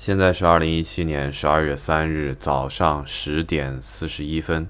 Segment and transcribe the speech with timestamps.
[0.00, 4.66] 现在是二零一七年十二月三日早上十点四十一分，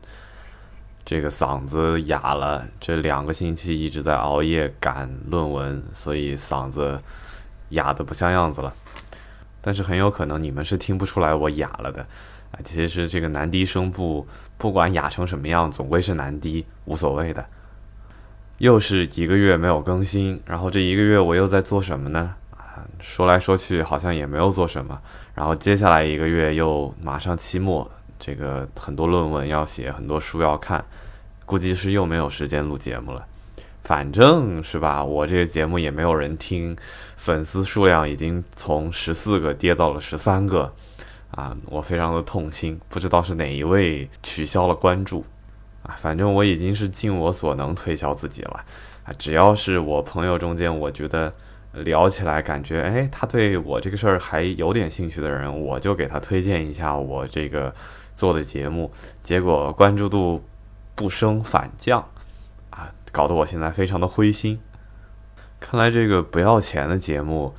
[1.05, 6.99] 这个嗓子哑了，这两个星期一直在熬夜赶论文，所以嗓子
[7.69, 8.75] 哑的不像样子了。
[9.61, 12.03] 但是很有可能你们是听不出来我哑了的
[12.51, 12.59] 啊！
[12.65, 14.27] 其实这个男低声部
[14.59, 17.47] 不管哑成什么样，总归是男低，无所谓的。
[18.59, 22.35] 又是一个月没有更新，然后这一个月我又在做什么呢？
[22.99, 25.01] 说来说去好像也没有做什么，
[25.35, 30.85] 然后接下来一个月又马上期末，这个很多论文要写，很多书要看，
[31.47, 33.27] 估计是又没有时间录节目了。
[33.83, 36.77] 反正是吧，我这个节目也没有人听，
[37.17, 40.73] 粉丝数量已经从十四个跌到了十三个，
[41.31, 45.25] 啊，我非常的痛心，不知道是哪一位取消了关注，
[45.83, 48.65] 啊，反正我已经是尽我所能推销自己了，
[49.05, 51.33] 啊，只要是我朋友中间，我觉得。
[51.73, 57.73] 聊起来感觉，哎，他对我这个事儿还有点兴趣的人，我就给他推荐一下我这个
[58.17, 58.91] 做的节目，
[59.23, 60.45] 结果关注度
[60.95, 62.05] 不升反降，
[62.71, 64.61] 啊，搞得我现在非常的灰心。
[65.61, 67.55] 看来这个不要钱的节目，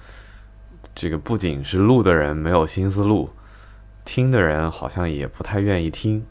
[0.93, 3.29] 这个不仅是录的人没有心思录，
[4.03, 6.25] 听的人好像也不太愿意听，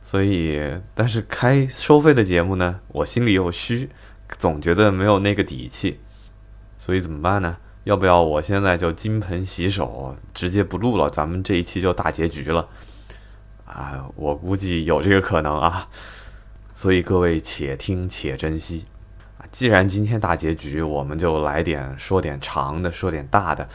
[0.00, 3.90] 所以，但是开收费的节目呢，我心里又虚，
[4.38, 6.00] 总觉得没有那个底气。
[6.78, 7.56] 所以怎么办呢？
[7.84, 11.10] 要不要我现在就金盆洗手，直接不录了？
[11.10, 12.68] 咱们这一期就大结局了
[13.64, 14.06] 啊！
[14.14, 15.88] 我估计有这个可能啊。
[16.74, 18.86] 所以各位且听且珍惜
[19.38, 19.42] 啊！
[19.50, 23.68] 既然今天大结局，我们就来点说点长的，说点大的。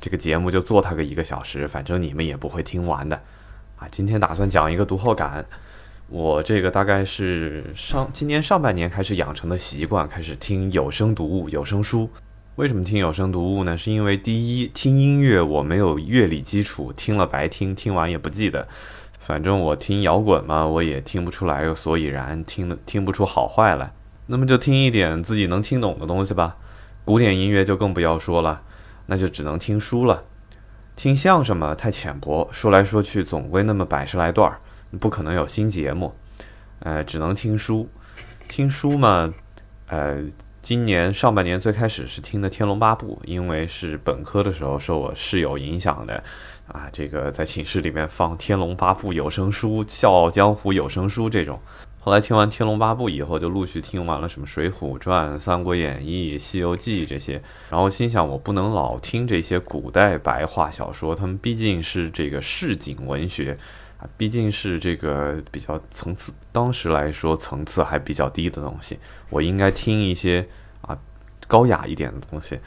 [0.00, 3.16] 这个节目就做它个一个小时，反正你们也不会听完的
[3.76, 3.86] 啊！
[3.90, 5.46] 今天打算讲一个读后感。
[6.08, 12.10] 我这个大概是上今年上半年开始养成的习惯，开始听有声读物、有声书。
[12.56, 13.78] 为什么听有声读物呢？
[13.78, 18.68] 是因为第一，听音乐我没有乐理基础，听了白听，听完也不记得。
[19.18, 23.90] 反正我听摇滚嘛，我也听不出来个所以然，听的听不出好坏来。
[24.26, 26.58] 那么就听一点自己能听懂的东西吧。
[27.06, 28.60] 古典音乐就更不要说了，
[29.06, 30.22] 那就只能听书了。
[30.94, 34.60] 听相声嘛，太浅薄，说来说去总归那么百十来段儿，
[35.00, 36.14] 不可能有新节目。
[36.80, 37.88] 呃，只能听书。
[38.46, 39.32] 听书嘛，
[39.88, 40.22] 呃。
[40.62, 46.22] 今年上半年最开始是听的《天龙八部》，因为是本科的时候受我室友影响的，
[46.68, 51.58] 啊，这个在寝室里面放《天龙八部》有声书、《笑傲江湖》有声书这种。
[51.98, 63.58] 后来听完《天龙八部》以后，就陆续听完了什么《水浒传》《三国演义》《西游记》这些，然后心想我不能老听这些古代白话小说，他们毕竟是这个市井文学。
[64.16, 68.98] 毕竟是这个比较层次，当时来说层次还比较低的东西，
[69.30, 70.46] 我应该听一些
[70.80, 70.98] 啊
[71.46, 72.58] 高雅一点的东西。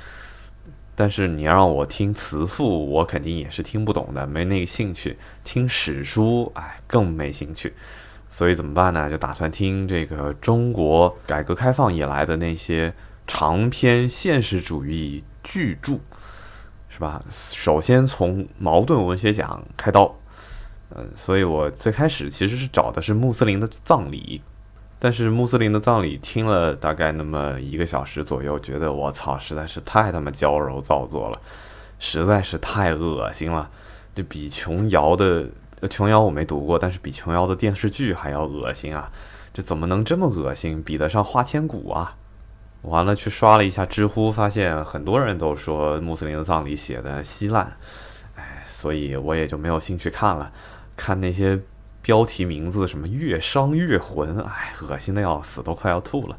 [0.98, 5.18] 但是你让我听词赋，我肯定也是听不懂的，没那个兴趣。
[5.44, 7.74] 听史书，哎，更没兴趣。
[8.30, 9.10] 所以怎么办呢？
[9.10, 12.94] 就打算听这个中国改革开放以来的那些
[13.28, 16.00] 长篇现实主义巨著，
[16.88, 17.22] 是吧？
[17.30, 20.16] 首先从茅盾文学奖开刀。
[20.94, 24.42] 嗯，所以我最开始其实是找的是穆斯林的葬礼，
[25.00, 31.42] 但是穆斯林的葬礼听了大概那么一个小时左右，觉得我操，实在是太他妈矫揉造作了，
[31.98, 33.70] 实在是太恶心了，
[34.14, 35.48] 就比琼瑶的
[35.90, 39.12] 琼瑶我没读过，但是比琼瑶的电视剧还要恶心啊！
[39.54, 40.84] 这怎么能这么恶心？
[40.84, 42.16] 比得上花千骨啊！
[42.84, 47.76] 完了去刷了一下知乎，发现很多人都说穆斯林的葬礼写的稀烂，
[48.36, 50.52] 哎，所以我也就没有兴趣看了。
[50.96, 51.60] 看那些
[52.02, 56.38] 标题名字，什么越伤越魂，哎，恶心的要死，都快要吐了。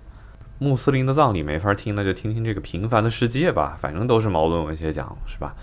[0.59, 5.55] 穆斯林的葬礼没法听，那就听听这个平凡的世界吧，反正都是矛盾文学奖，是吧？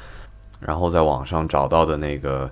[0.60, 2.50] 然后在网上找到的那个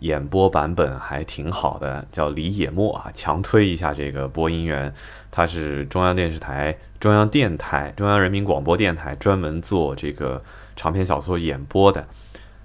[0.00, 4.92] 演播版本还挺好的，叫李野墨啊，强推一下这个播音员，
[5.30, 10.42] 他是中央电视台、中央电台、中央人民广播电台专门做这个
[10.76, 12.06] 长篇小说演播的，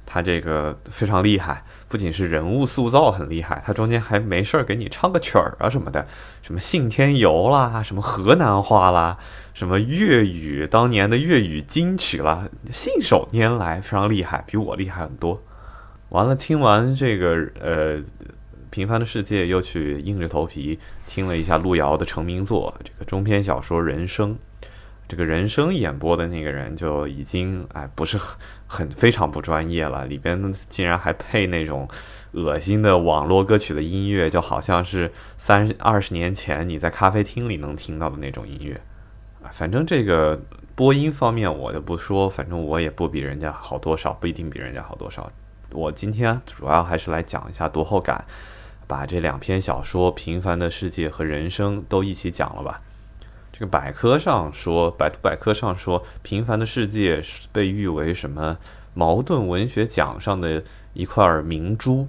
[0.05, 1.63] 他这个非常厉害。
[1.93, 6.07] 不仅是人物塑造很厉害，他中间还没事儿给你唱个曲儿啊什么的，
[6.41, 9.15] 什么信天游啦，什么河南话啦，
[9.53, 15.39] 什么粤语当年的粤语金曲啦，信手拈来，非常厉害，比我厉害很多。
[16.09, 17.97] 完了，听完这个呃
[18.71, 24.31] 《平凡的世界》，又去硬着头皮听了一下路遥的成名作这个中篇小说《人生》。
[25.07, 31.87] 这个人声演播的那个人就已经哎不是很很非常不专业了，里边竟然还配那种
[32.31, 38.79] 恶心的网络歌曲的音乐，就好像是三二十年前你在咖啡厅里能听到的那种音乐。
[39.51, 40.41] 反正这个
[40.73, 45.31] 播音方面我就不说，反正我也不比人家好多少，不一定比人家好多少。
[45.71, 48.25] 我今天主要还是来讲一下读后感，
[48.87, 52.81] 把这两篇小说《平凡的世界》和《人生》都一起讲了吧。
[53.53, 57.21] 这个百科上说，百度百科上说，《平凡的世界》
[57.51, 58.57] 被誉为什么
[58.95, 60.63] 茅盾文学奖上的
[60.93, 62.07] 一块明珠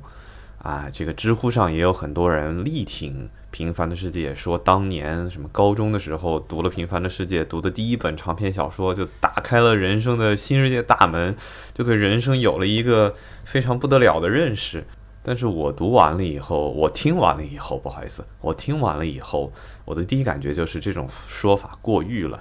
[0.62, 0.88] 啊。
[0.91, 3.26] 这个知乎上也有很多人力挺。
[3.56, 11.37] 《平凡的世界》说，当年什么高中的时候读了《平凡的世界》，读的第一本长篇小说，就打开了人生的新世界大门，
[11.75, 13.14] 就对人生有了一个
[13.44, 14.82] 非常不得了的认识。
[15.23, 19.52] 但是我读完了以后，我听完了以后，不好意思，我听完了以后，
[19.84, 22.38] 我的第一感觉就是这种说法过誉了。《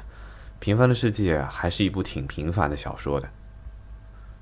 [0.60, 3.30] 平凡的世界》还是一部挺平凡的小说的，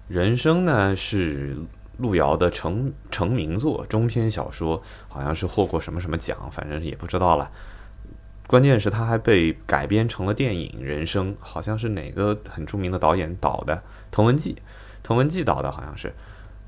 [0.08, 1.58] 人生呢是。
[1.98, 7.52] 路遥的成成名作中篇小说，好像是获过什么什么奖，反正也不知道了。
[8.48, 14.56] 关键是他还被改编成了电影《人生》，好像是哪个很著名的导演导的，滕文骥，
[15.04, 16.12] 滕文骥导的，好像是。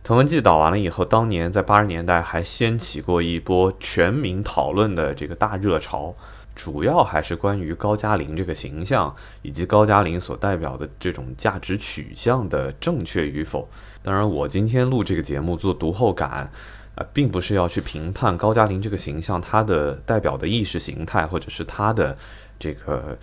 [0.03, 6.13] 滕文骥导完了以后，当年在八十年代还掀起过一波全民讨论的这个大热潮。
[6.53, 13.67] 主要还是关于高加林这个形象，以及高加林所代表的这种价值取向的正确与否。
[14.03, 16.51] 当然，我今天录这个节目做读后感，
[16.93, 22.15] 啊，并不是要去评判高加林这个形象他的代表的意识形态，或者是他的
[22.59, 23.17] 这个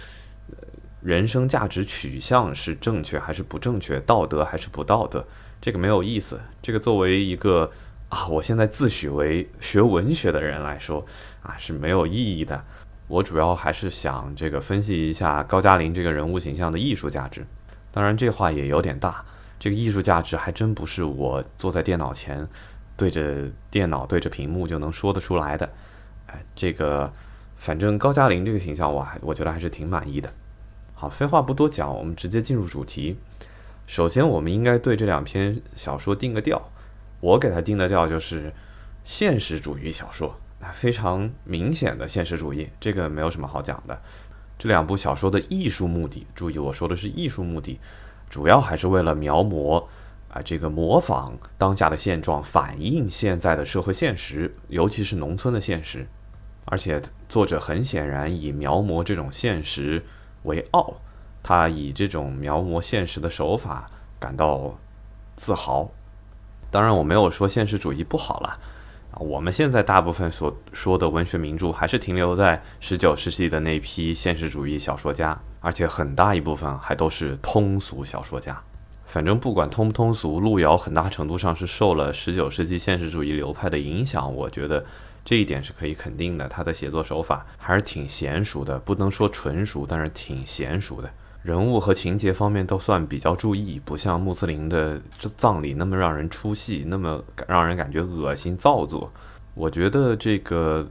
[1.03, 5.25] 人生价值取向是正确还是不正确，道德还是不道德，
[5.61, 6.41] 这个没有意思。
[6.63, 7.71] 这个作为一个
[8.09, 11.05] 啊，我现在自诩为学文学的人来说，
[11.43, 12.65] 啊，是没有意义的。
[13.09, 17.45] 我主要还是想这个分析一下高加林这个人物形象的艺术价值。
[17.91, 19.25] 当然，这话也有点大。
[19.59, 22.49] 这个艺术价值还真不是我坐在电脑前，
[22.97, 25.69] 对着电脑对着屏幕就能说得出来的。
[26.29, 27.13] 哎，这个
[27.57, 30.33] 反正高加林这个形象，我还我觉得还是挺满意的。
[30.95, 33.19] 好，废话不多讲，我们直接进入主题。
[33.91, 36.71] 首先，我们应该对这两篇小说定个调。
[37.19, 38.53] 我给它定的调就是
[39.03, 40.33] 现实主义小说。
[40.73, 44.01] 非常明显的现实主义，这个没有什么好讲的。
[44.57, 47.81] 这两部小说的艺术目的，注意我说的是艺术目的，
[48.29, 49.85] 主要还是为了描摹
[50.29, 56.07] 啊，这个模仿当下的现状，反映现在的社会现实，尤其是农村的现实。
[56.67, 60.05] 而且作者很显然以描摹这种现实
[60.45, 60.95] 为傲，
[61.43, 63.87] 他以这种描摹现实的手法
[64.19, 64.79] 感到
[65.37, 65.91] 自豪。
[66.71, 68.59] 当然，我没有说现实主义不好了。
[69.13, 78.63] 啊，我们现在大部分所说的文学名著，还是停留在十九世纪的那批现实主义小说家，而且很大一部分还都是通俗小说家。
[79.07, 84.33] 反正不管通不通俗，路遥很大程度上是受了十九世纪现实主义流派的影响。
[84.33, 84.85] 我觉得
[85.25, 86.47] 这一点是可以肯定的。
[86.47, 91.11] 他的写作手法还是挺娴熟的，不能说纯熟，但是挺娴熟的。
[91.43, 95.01] 人物和情节方面都算比较注意，不像穆斯林的
[95.37, 99.11] 葬礼那么让人出戏，那么让人感觉恶心造作。
[99.55, 100.87] 我觉得这个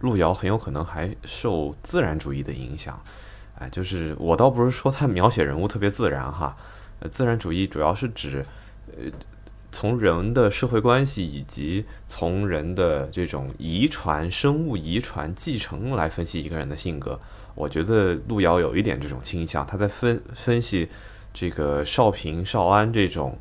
[0.00, 3.00] 路遥很有可能还受自然主义的影响。
[3.58, 6.56] 哎，就是我倒不是说他描写人物特别自然哈，
[7.00, 8.44] 呃，自然主义主要是指
[8.96, 9.10] 呃
[9.72, 17.18] 从人的社会关系以及从人的这种遗传、生物遗传继承来分析一个人的性格。
[17.54, 20.88] 我觉得路遥有一点这种倾向，他在分分析
[21.32, 23.38] 这个少平、少安这种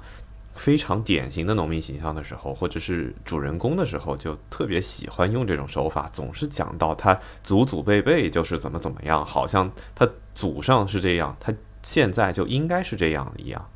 [0.56, 11.52] 非常典型的农民形象的时候，或者是主人公的时候，就特别喜欢用这种手法，总是讲到他祖祖辈辈就是怎么怎么样，好像他祖上是这样，他
[11.82, 13.68] 现在就应该是这样一样。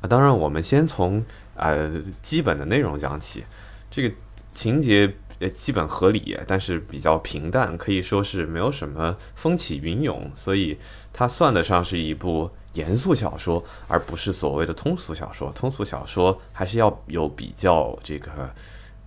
[0.00, 1.22] 啊，当然，我们先从
[1.54, 3.44] 呃基本的内容讲起，
[3.90, 4.14] 这个
[4.54, 5.14] 情节。
[5.38, 10.78] 也基本合理，但是比较平淡，可以说是没有什么风起云涌，所以
[11.12, 15.52] 它算得上是一部严肃小说，而不是所谓的通俗小说。
[15.52, 18.50] 通俗小说还是要有比较这个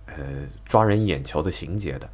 [0.06, 0.14] 呃
[0.64, 2.08] 抓人眼球的情节的。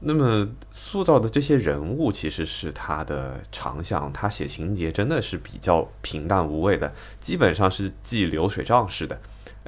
[0.00, 9.18] 那么塑造的这些人物其实是他的长项，他写情节真的是比较平淡无味的，基本上是记流水账式的。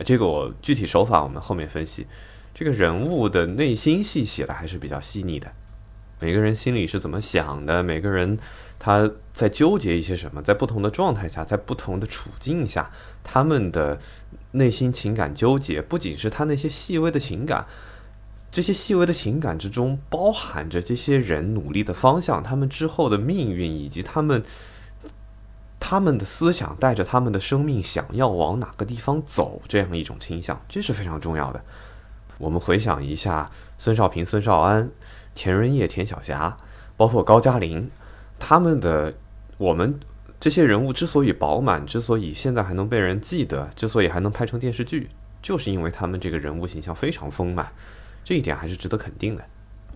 [0.05, 2.07] 这个我具体手法我们后面分析。
[2.59, 5.53] 这个人物的内心戏写的还是比较细腻的，
[6.19, 8.37] 每个人心里是怎么想的，每个人
[8.81, 12.91] 他在纠结一些什么，在不同的状态下，在不同的处境下，
[13.23, 14.01] 他们的
[14.51, 17.65] 内心情感纠结，不仅是他那些细微的情感，
[18.51, 24.43] 这些细微的情感之中包含着这些人努力的方向，他们之后的命运，以及他们
[25.79, 31.63] 他们的思想带着他们的生命想要往哪个地方走，这样一种倾向，这是非常重要的。
[32.39, 34.91] 我们回想一下，孙少平、孙少安、
[35.35, 36.57] 田润叶、田晓霞，
[36.97, 37.91] 包括高加林，
[38.39, 39.13] 他们的
[39.57, 39.99] 我们
[40.41, 45.11] 这些人物之所以饱满，之所以现在还能被人记得，之所以还能拍成电视剧，
[45.43, 47.71] 就是因为他们这个人物形象非常丰满，
[48.23, 49.45] 这一点还是值得肯定的。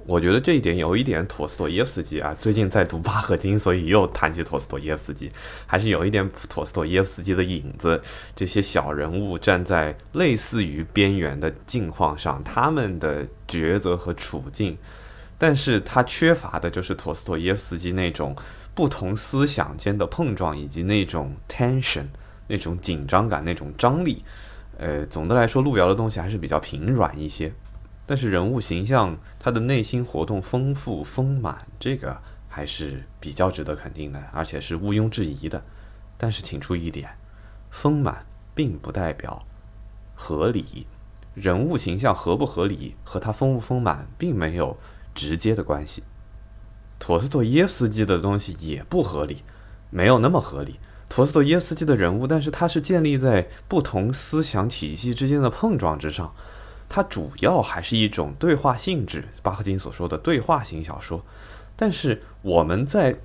[0.04, 5.30] 我觉得这一点有一点陀思妥耶夫斯基啊，最近在读巴赫金，所以又谈起陀思妥耶夫斯基，
[5.64, 8.02] 还是有一点陀思妥耶夫斯基的影子。
[8.34, 14.76] 这些小人物站在类似于边缘的境况上，他们的抉择和处境，
[15.38, 18.34] 但是他缺乏的就是陀思妥耶夫斯基那种
[18.74, 22.06] 不同思想间的碰撞，以及那种 tension，
[22.48, 24.24] 那种紧张感，那种张力。
[24.78, 27.52] 呃，总的来说，路遥的东西还是比较平软一些。
[28.04, 35.62] 但是人物形象，他的内心活动丰富丰满，这个还是比较值得肯定的，而且是毋庸置疑的。
[36.18, 37.10] 但是请注意一点，
[37.70, 39.44] 丰满并不代表
[40.14, 40.86] 合理。
[41.34, 44.76] 人物形象合不合理和他丰不丰满并没有
[45.14, 46.02] 直接的关系。
[46.98, 49.42] 陀思妥耶夫斯基的东西也不合理，
[49.90, 50.78] 没有那么合理。
[51.08, 56.34] 陀思妥耶夫斯基的人物，但是他是建立在不同思想体系之间的碰撞之上。
[56.94, 61.24] 它主要还是一种对话性质，巴赫金所说的对话型小说。
[61.74, 63.16] 但是我们在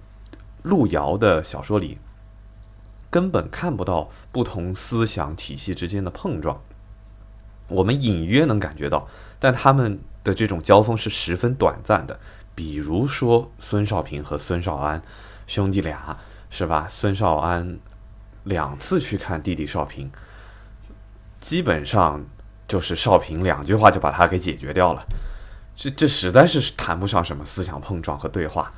[0.64, 1.98] 路遥的小说里
[3.10, 6.62] 根本看不到不同思想体系之间的碰撞，
[7.68, 9.06] 我们隐约能感觉到，
[9.38, 12.18] 但他们的这种交锋是十分短暂的。
[12.56, 15.02] 比如说孙少平和孙少安
[15.46, 16.18] 兄弟俩，
[16.50, 16.88] 是吧？
[16.90, 17.78] 孙少安
[18.46, 20.10] 两次去看弟弟少平，
[21.42, 22.24] 基本上。
[22.68, 25.06] 就是少平两句话就把他给解决掉了，
[25.76, 28.74] 这这实在是谈不上什么思想碰撞和对话。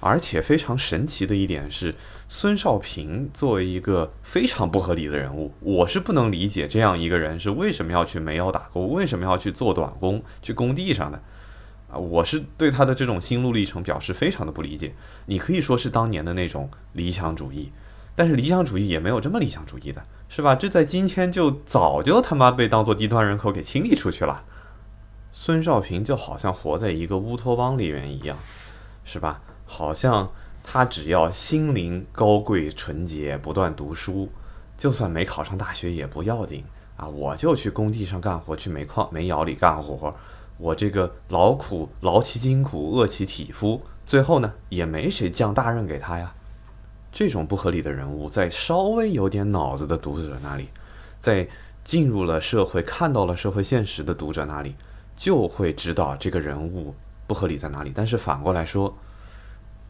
[0.00, 1.94] 而且非常神奇的一点是，
[2.28, 11.22] 孙少平作为一个非常不合理的人物，我是不能理解这样一个人是为什么要去煤窑打工，为什么要去做短工，去工地上的
[11.90, 11.96] 啊！
[11.96, 14.92] 我是对他的这种心路历程表示非常的不理解。
[15.24, 17.72] 你可以说是当年的那种理想主义，
[18.16, 20.02] 但是理想主义也没有这么理想主义的。
[20.26, 20.56] 是吧？
[20.56, 24.42] 这在今天就早就他妈被当做低端人口给清理出去了。
[25.30, 28.36] 孙少平就好像活在一个乌托邦里面一样，
[29.04, 29.40] 是吧？
[29.64, 30.28] 好像
[30.64, 34.28] 他只要心灵高贵纯洁，不断读书，
[34.76, 36.64] 就算没考上大学也不要紧
[36.96, 37.06] 啊！
[37.06, 40.12] 我就去工地上干活，去煤矿煤窑里干活，
[40.58, 46.34] 我这个劳苦劳其筋骨，饿其体肤，最后呢，也没谁降大任给他呀。
[47.14, 50.68] 这种不合理的人物，在稍微有点脑子的读者那里，
[51.20, 51.48] 在
[51.84, 54.74] 进入了社会、看到了社会现实的读者那里，
[55.16, 56.92] 就会知道这个人物
[57.28, 57.92] 不合理在哪里。
[57.94, 58.98] 但是反过来说，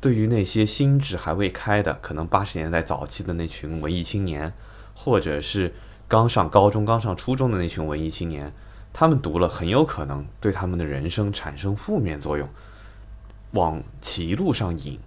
[0.02, 4.52] 对于那些心智还未开的，可能八十年代早期的那群文艺青年，
[4.95, 5.73] 或者是
[6.07, 8.52] 刚上高中、刚上初中的那群文艺青年，
[8.93, 12.47] 他们读了，很有可能对他们的人生产生负面作用，
[13.52, 14.99] 往歧路上引。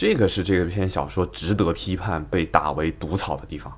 [0.00, 3.70] 这个是这个篇小说值得批判、被打为毒草的地方。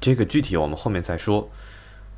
[0.00, 1.50] 这个具体我们后面再说。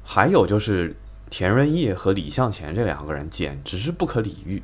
[0.04, 0.94] 还有就是
[1.28, 4.62] 田润叶和李向前这两个人简直是不可理喻，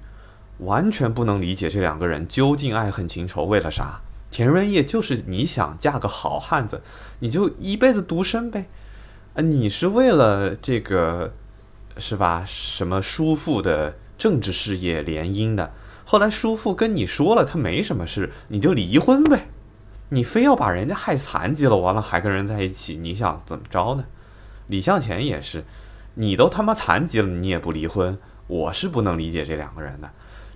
[0.59, 4.01] 完全不能理解这两个人究竟爱恨情仇为了啥。
[4.31, 6.81] 田润叶就是你想嫁个好汉子，
[7.19, 8.67] 你就一辈子独身呗。
[9.35, 11.35] 啊，你是为了这个
[11.99, 12.45] 是吧？
[12.47, 15.73] 什么叔父的政治事业联姻的？
[16.07, 19.49] 后来叔父跟你说了，他没什么事，你就离婚呗。
[20.11, 24.05] 你非要把人家害残疾了，完了还跟人在一起，你想怎么着呢？
[24.67, 25.65] 李向前也是，
[26.15, 30.11] 你都他妈残疾了，你也不离婚，我是不能理解这两个人的。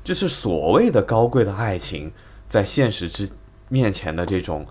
[0.04, 2.12] 这是所谓的高贵的爱情，
[2.48, 3.28] 在现实之
[3.68, 4.66] 面前的这种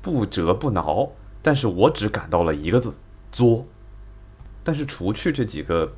[0.00, 1.10] 不折不挠。
[1.42, 2.94] 但是我只感到了一个字：
[3.30, 3.66] 作。
[4.64, 5.92] 但是除去这几个。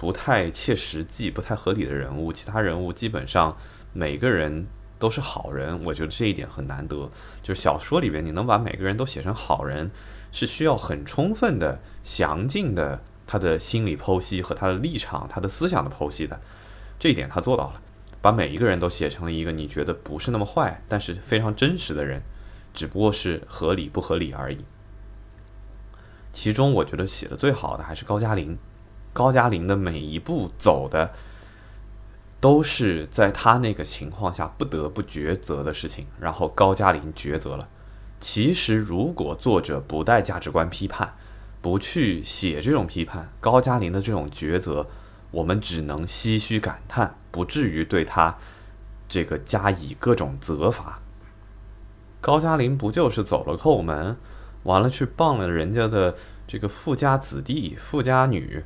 [0.00, 3.54] 不太切实际、不太合理的人物，其他人物基本上
[3.92, 4.66] 每个人
[4.98, 7.10] 都是好人，我觉得这一点很难得。
[7.42, 9.90] 就是小说里边你能把每个人都写成好人，
[10.32, 16.40] 是需要很充分的、详尽的他的心理剖析和他的立场、他的思想的剖析的。
[16.98, 17.82] 这一点他做到了，
[18.22, 22.22] 把每一个人都写成了一个你觉得不是那么坏，但是非常真实的人，
[22.72, 24.64] 只不过是合理不合理而已。
[26.32, 28.56] 其中我觉得写的最好的还是高加林。
[29.12, 31.12] 高加林的每一步走的，
[32.40, 37.68] 都是在他那个情况下不得不抉择的事情，然后高加林抉择了。
[38.20, 41.14] 其实，如果作者不带价值观批判，
[41.62, 44.86] 不去写这种批判，高加林的这种抉择，
[45.30, 48.36] 我们只能唏嘘感叹，不至于对他
[49.08, 51.00] 这个加以各种责罚。
[52.20, 54.16] 高加林不就是走了后门，
[54.62, 56.14] 完了去傍了人家的
[56.46, 58.62] 这个富家子弟、富家女？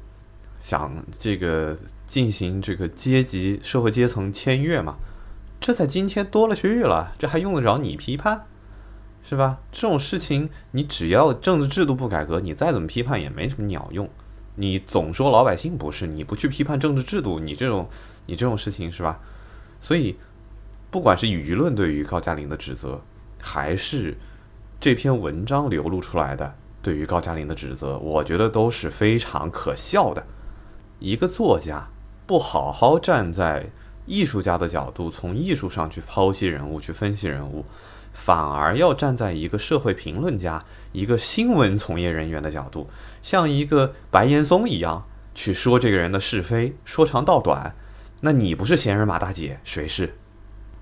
[0.64, 4.96] 想这个进行这个阶级社会阶层签约嘛？
[5.60, 8.46] 这在今天多了去了，这还用得着你批判？
[9.22, 9.58] 是吧？
[9.70, 14.08] 这种事情，你只要政治制度不改革，你再怎么批判也没什么鸟用。
[14.54, 17.86] 你总说老百姓不是，你不去批判政治制度，你这种
[18.24, 19.20] 你这种事情是吧？
[19.82, 20.16] 所以，
[20.90, 23.02] 不管是舆论对于高加林的指责，
[23.38, 24.16] 还是
[24.80, 30.24] 这篇文章流露出来的对于高加林的指责，我觉得都是非常可笑的。
[31.04, 31.86] 一个作家
[32.26, 33.66] 不好好站在
[34.06, 37.62] 艺术家的角度，从艺术上去剖析人物、去分析人物，
[38.14, 42.88] 反而要站在一个社会评论家、一个新闻从业人员的角度。
[43.20, 47.74] 像一个白岩松一样去说这个人的是非，说长道短，
[48.22, 50.14] 那你不是闲人马大姐，谁是？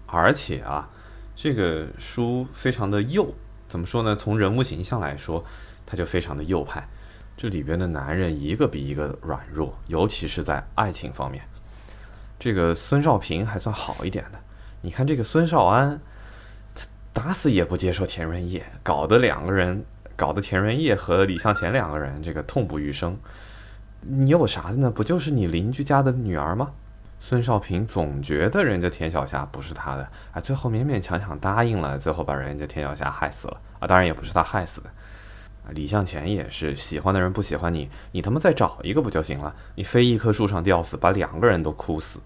[0.07, 0.89] 而且啊，
[1.35, 3.35] 这个书非常的右，
[3.67, 4.15] 怎么说呢？
[4.15, 5.45] 从人物形象来说，
[5.85, 6.87] 他就非常的右派。
[7.43, 11.43] 这里边的男人一个比一个软弱，尤其是在爱情方面。
[12.39, 14.39] 这个孙少平还算好一点的，
[14.81, 16.01] 你看这个孙少安，
[16.73, 19.85] 他打死也不接受田润叶，搞得两个人。
[20.15, 23.19] 搞得田润叶和李向前两个人这个痛不欲生，
[24.03, 24.89] 你有啥的呢？
[24.89, 26.71] 不就是你邻居家的女儿吗？
[27.19, 33.89] 孙少平总觉得人家田晓霞不是他的，啊，最后勉勉强强答应了，最后把人家田晓霞害死了啊！
[33.89, 34.91] 当然也不是他害死的，
[35.71, 39.55] 李向前也是喜欢的人不喜欢你，你他妈再找一个不就行了？
[39.75, 42.19] 你非一棵树上吊死，把两个人都哭死。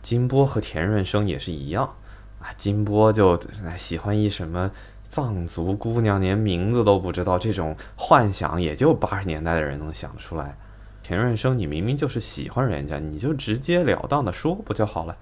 [0.00, 1.84] 金波和田润生也是一样，
[2.40, 3.40] 啊，金波就
[3.76, 4.70] 喜欢一什么。
[5.08, 10.56] 藏族姑娘连名字都不知道，这种幻想也就八十年代的人能想得出来。
[11.02, 15.14] 田润生，你明明就是喜欢人家，你就直截了当的说不就好了？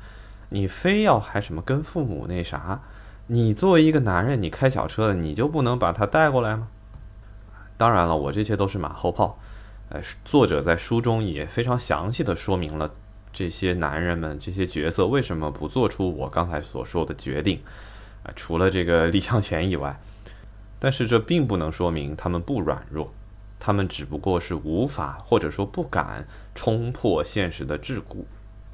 [0.50, 2.80] 你非要还什么跟父母那啥？
[3.26, 6.68] 你作为一个男人，你开小车的，你就不能把他带过来吗？
[7.80, 9.38] 当然了，我这些都是马后炮。
[9.88, 12.94] 呃，作者在书中也非常详细的说明了
[13.32, 17.58] 这些男人们、这些角色为什么不做出我刚才所说的决定。
[18.22, 19.98] 啊，除了这个李向前以外，
[20.78, 23.10] 但是这并不能说明他们不软弱，
[23.58, 28.26] 他们只不过是无法或者说不敢冲破现实的桎梏。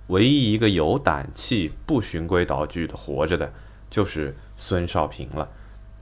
[0.09, 3.53] 唯一一个有胆气、不循规蹈矩的活着的，
[3.89, 5.49] 就是孙少平了。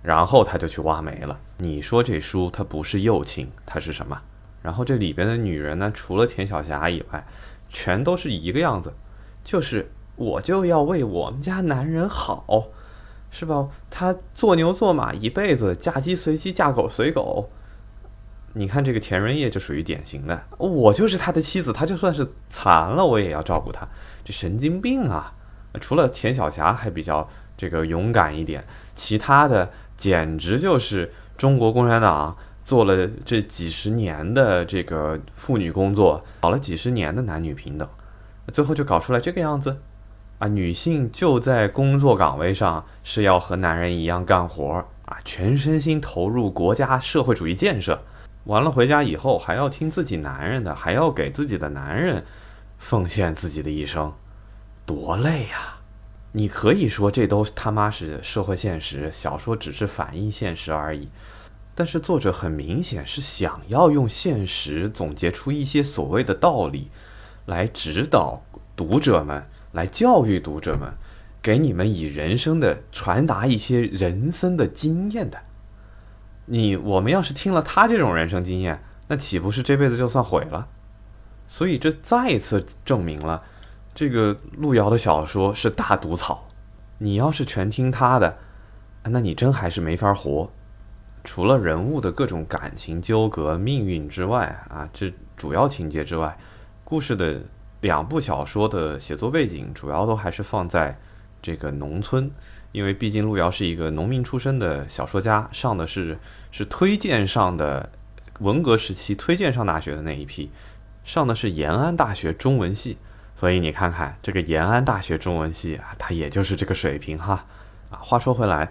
[0.05, 1.41] 然后他就去挖煤了。
[1.57, 4.21] 你说这书它不是幼情，它是什么？
[4.63, 7.27] 然后这里边的女人呢，除了田晓霞以外，
[7.69, 8.93] 全都是一个样子，
[9.43, 12.69] 就是我就要为我们家男人好。
[13.37, 13.69] 是吧？
[13.91, 17.51] 他做牛做马一辈子，嫁鸡随鸡，嫁狗随狗。
[18.53, 23.89] 你看这个田润叶就属于典型的，我就是他的妻子，他就算是残了，我也要照顾他。
[24.25, 25.35] 这神经病啊！
[25.81, 28.65] 除了田晓霞还比较这个勇敢一点，
[28.95, 37.89] 其他的简直就是中国共产党做了这几十年的这个妇女工作，搞了几十年的男女平等，
[38.53, 39.81] 最后就搞出来这个样子。
[40.39, 48.03] 啊，女性就在工作岗位上是要和男人一样干活啊，全身心投入国家社会主义建设。
[48.45, 52.25] 完了回家以后还要听自己男人的，还要给自己的男人
[52.79, 54.13] 奉献自己的一生，
[54.85, 55.79] 多累呀！
[56.37, 61.09] 你可以说这都他妈是社会现实，小说只是反映现实而已。
[61.77, 66.89] 但是作者很明显是想要用现实总结出一些所谓的道理，
[67.47, 68.43] 来指导
[68.77, 69.47] 读者们。
[69.73, 70.95] 来教育读者们，
[71.43, 75.43] 给你们以人生的传达一些人生的经验的。
[76.47, 80.69] 你我们要是听了他这种人生经验，那岂不是这辈子就算毁了？
[81.49, 83.43] 所以这再一次证明了，
[83.95, 86.49] 这个路遥的小说是大毒草。
[86.99, 88.37] 你要是全听他的，
[89.05, 90.51] 那你真还是没法活。
[91.23, 96.37] 除了人物的各种感情纠葛、命运之外啊，这主要情节之外，
[96.85, 97.41] 故事的。
[97.81, 100.99] 两部小说的写作背景主要都还是放在
[101.43, 102.31] 这个农村，
[102.73, 106.19] 因为毕竟路遥是一个农民出身的小说家，上的是
[106.51, 107.91] 是推荐上的
[108.39, 110.51] 文革时期推荐上大学的那一批，
[111.05, 112.97] 上的是延安大学中文系，
[113.37, 117.45] 所以你看看这个延安大学中文系啊，它也就是这个水平哈
[117.91, 117.99] 啊。
[118.01, 118.71] 话说回来，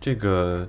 [0.00, 0.68] 这个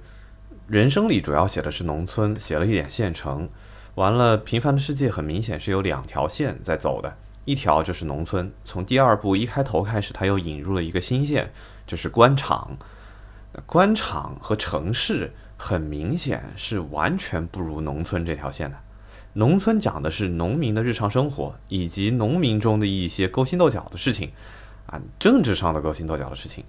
[0.67, 3.47] 人生里主要写的是农村，写了一点县城，
[3.95, 7.15] 完了平凡的世界很明显是有两条线在走的。
[7.45, 11.47] 一条就是农村，从第二部一开头开始，他又引入了一个新线，
[11.85, 12.75] 就是官场。
[13.67, 18.77] 官场和城市很明显是完全不如农村这条线的。
[19.37, 24.31] 农村讲的是农民的日常生活，以及农民中的一些勾心斗角的事情，
[24.85, 26.63] 啊，政治上的勾心斗角的事情。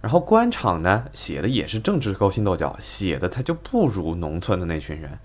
[0.00, 5.18] 然后官场呢，写的也是政治勾心斗角，写的他就不如农村的那群人。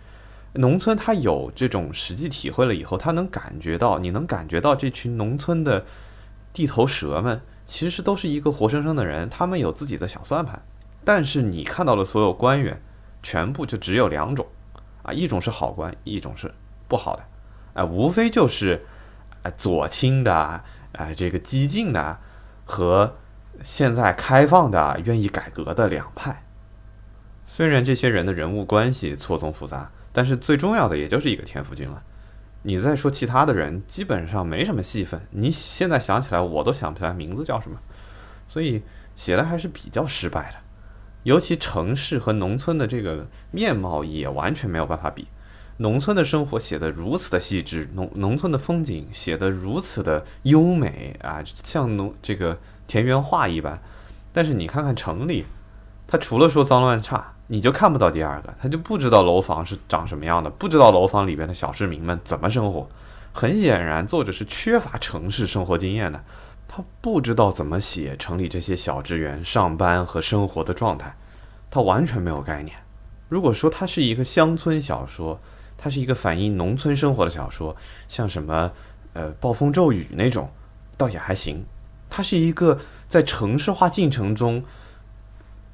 [0.54, 5.86] 农村他有这种实际体会了以后，他能感觉到，你能感觉到这群农村的
[6.52, 10.60] 地头蛇们，其实都是一个活生生的人，他们有自己的小算盘。
[11.04, 12.82] 但是你看到的所有官员，
[13.22, 14.48] 全部就只有两种，
[15.04, 16.52] 啊，一种是好官，一种是
[16.90, 17.24] 不好的，
[17.76, 18.86] 哎，无非就是，
[19.44, 22.20] 哎，左倾的，哎，这个激进的
[22.66, 23.14] 和
[23.64, 26.44] 现在开放的、愿意改革的两派。
[27.46, 32.02] 虽然这些人的人物关系错综复杂，但是最重要的也就是一个田福军了。
[32.64, 35.22] 你再说其他的人，基本上没什么戏份。
[35.32, 37.80] 你现在想起来，我都想不起来名字叫什么，
[38.48, 38.84] 所以
[39.16, 40.58] 写的还是比较失败的。
[41.24, 45.28] 尤其城市和农村的这个面貌也完全没有办法比。
[45.80, 53.82] 农村的生活写得如此的细致，农农村的风景写得如此的优美啊，像农这个田园画一般。
[54.32, 55.46] 但是你看看城里，
[56.08, 57.34] 它除了说脏乱差。
[57.52, 62.88] 你就看不到第二个，他就不知道楼房是长什么样的，不知道楼房里边的小市民们怎么生活。
[63.34, 66.24] 很显然，作者是缺乏城市生活经验的，
[66.68, 71.18] 他不知道怎么写城里这些小职员上班和生活的状态，
[71.72, 72.78] 他完全没有概念。
[73.30, 75.40] 如果说它是一个乡村小说，
[75.80, 77.76] 它是一个反映农村生活的小说，
[78.08, 78.72] 像什么
[79.14, 80.52] 呃暴风骤雨那种，
[80.98, 81.66] 倒也还行。
[82.10, 84.64] 它是一个在城市化进程中。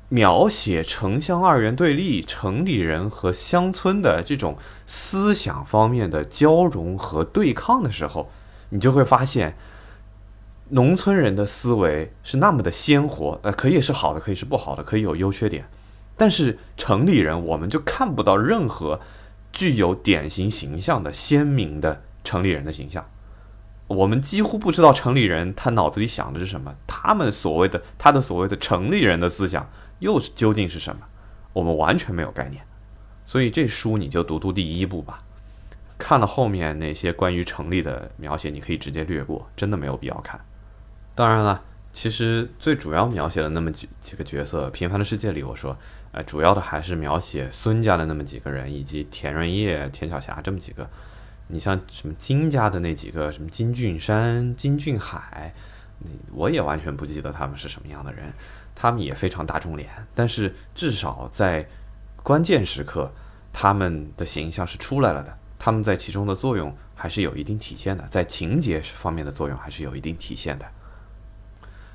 [0.07, 8.29] 描写城乡二元对立、城里人和乡村的这种思想方面的交融和对抗的时候，
[8.69, 9.57] 你就会发现，
[10.69, 15.67] 农村人的思维是那么的鲜活，呃，可以是好的，可以是不好的，可以有优缺点。
[16.15, 19.01] 但是城里人，我们就看不到任何
[19.55, 23.09] 具有典型形象的鲜明的城里人的形象。
[23.87, 29.67] 我们几乎不知道城里人他脑子里想的是什么，他们所谓的他的所谓的城里人的思想。
[29.99, 31.03] 又是究竟是什么？
[31.53, 32.61] 我们完全没有概念，
[33.23, 35.19] 所以这书你就读读第一部吧。
[35.97, 40.37] 看了后面那些关于城里的描写，你可以直接略过，真的没有必要看。
[41.15, 41.63] 当然了，
[41.93, 45.75] 其实最主要描写的那么几几个角色，《平凡的世界》里，我说，
[46.15, 50.89] 呃，主要的还是描写孙家的那么几个人，以及田润叶、田晓霞这么几个。
[51.47, 55.53] 你像什么金家的那几个，什么金俊山、金俊海，
[56.31, 58.31] 我也完全不记得他们是什么样的人。
[58.73, 61.67] 他们也非常大众脸，但是至少在
[62.23, 63.11] 关键时刻，
[63.51, 65.35] 他们的形象是出来了的。
[65.59, 70.65] 他们在其中的作用还是有一定体现的，在情节方面的作用还是有一定体现的。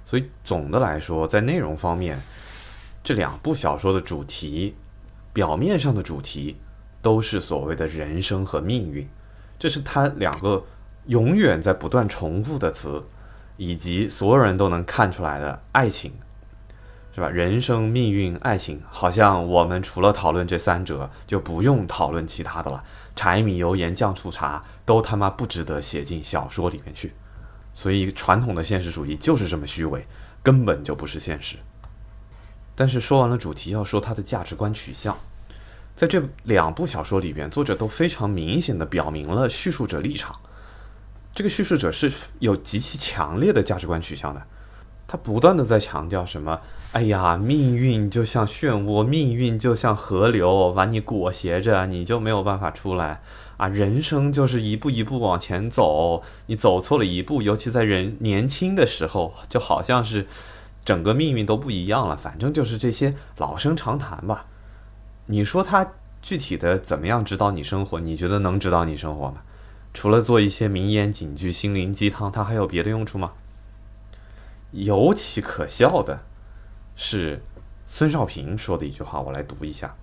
[0.05, 2.21] 所以总的来说，在内容方面，
[3.03, 4.75] 这两部小说的主题，
[5.33, 6.57] 表面上的主题
[7.01, 9.09] 都是所谓的人生和命运，
[9.59, 10.65] 这是他两个
[11.07, 13.05] 永远在不断重复的词，
[13.57, 16.13] 以及所有人都能看出来的爱情。
[17.13, 17.29] 是吧？
[17.29, 22.85] 人生、命运、爱情，好像我们除了讨论这三者，就不用讨论其他的了。
[23.17, 27.13] 柴米油盐酱醋茶都他妈不值得写进小说里面去。
[27.75, 30.07] 所以，传统的现实主义就是这么虚伪，
[30.41, 31.57] 根本就不是现实。
[32.81, 35.15] 但是说完了主题，要说它的价值观取向，
[35.95, 40.35] 在这两部小说里边，作者都非常明显的表明了叙述者立场。
[41.35, 44.41] 这个叙述者是有极其强烈的价值观取向的。
[45.07, 46.59] 他不断的在强调什么？
[46.93, 53.21] 哎呀，命运就像漩涡，命运就像河流，把你裹挟着，你就没有办法出来
[53.59, 53.69] 啊！
[53.69, 60.27] 人生就是一步一步往前走，你走错了一步，尤其在人年轻的时候，就好像是
[60.85, 62.17] 整个命运都不一样了。
[62.17, 64.47] 反正就是这些老生常谈吧。
[65.27, 68.01] 你说他具体的怎么样指导你生活？
[68.01, 69.43] 你觉得能指导你生活吗？
[69.93, 73.33] 除了做一些名言警句、心灵鸡汤，他还有别的用处吗？
[74.73, 76.21] 尤其可笑的
[76.95, 77.43] 是
[77.87, 79.97] 孙少平说的一句话，我来读一下：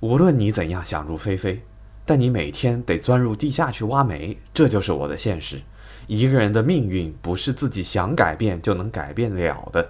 [0.00, 1.62] 无论你怎样想入非非，
[2.06, 5.60] 但你每天得钻入地下去挖煤，这就是我的现实。
[6.06, 9.88] 一个人的命运不是自己想改变就能改变了的。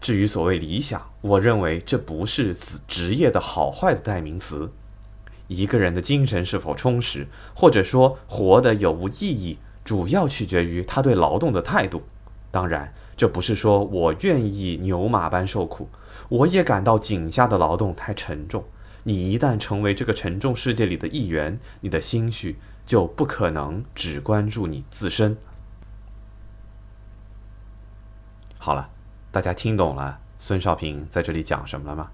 [0.00, 2.56] 至于所谓理想，我认为这不是
[2.88, 4.70] 职业的好坏的代名词。
[5.46, 12.02] 一个人的精神是否充实，或者说活得有无意义，主要取决于他对劳动的态度。
[12.50, 15.88] 当然，这不是说我愿意牛马般受苦，
[16.28, 18.64] 我也感到井下的劳动太沉重。
[19.02, 22.56] 你一旦成为这个沉重世界里的一员，你的心绪
[22.90, 25.36] 就不可能只关注你自身。
[28.58, 28.90] 好了，
[29.30, 32.10] 大家听懂了孙少平在这里讲什么了吗？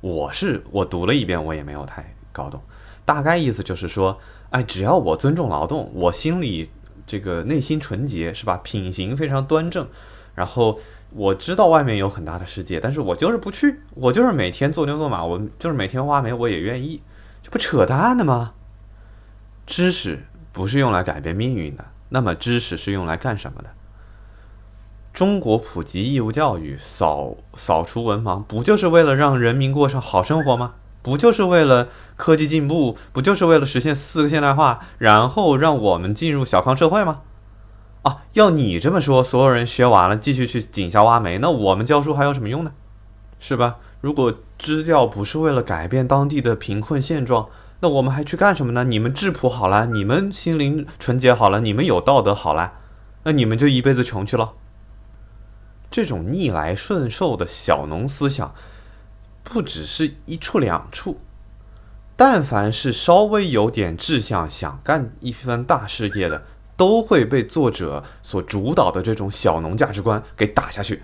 [0.00, 2.62] 我是我读了一遍，我也没有太搞懂。
[3.04, 6.70] 大概意思就是说，哎，只要我尊重劳动，我心里。
[7.04, 8.60] 这个内心纯洁是吧？
[8.62, 9.88] 品行非常端正，
[10.36, 10.78] 然后
[11.10, 17.02] 我知道外面有很大的世界，但是我就是不去，我就是每天做牛做马，我就是每天挖煤，我也愿意，
[17.42, 18.54] 这不扯淡的吗？
[19.66, 23.70] 知识不是用来改变命运的，那么知识是用来干什么的？
[25.12, 30.74] 中国普及义务教育，扫扫除文盲，不就是为了让人民过上好生活吗？
[31.02, 32.96] 不就是为了科技进步？
[33.12, 37.22] 不就是为了实现四个现代化，然后让我们进入小康社会吗？
[38.02, 42.72] 啊，要你这么说，所有人学完了继续去井下挖煤，那我们教书还有什么用呢？
[43.38, 43.76] 是吧？
[44.00, 47.48] 如果支教不是为了改变当地的贫困现状，
[47.80, 48.84] 那我们还去干什么呢？
[48.84, 52.72] 你们质朴好了，你们心灵纯洁好了，你们有道德好了，
[53.24, 54.54] 那你们就一辈子穷去了。
[55.90, 58.54] 这种逆来顺受的小农思想，
[59.44, 61.20] 不只是一处两处。
[62.16, 71.02] 但凡是稍微有点志向、想干一番大事业的，都会被作者所主导的这种小农价值观给打下去。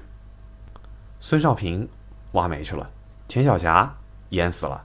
[1.20, 1.86] 孙少平
[2.32, 2.90] 挖煤去了，
[3.28, 3.98] 田晓霞
[4.30, 4.84] 淹死了，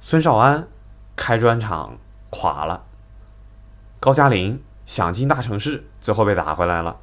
[0.00, 0.68] 孙少安
[1.22, 1.96] 开砖厂
[2.30, 2.82] 垮了，
[4.00, 6.96] 高加林想进大城市，最后被打回来了。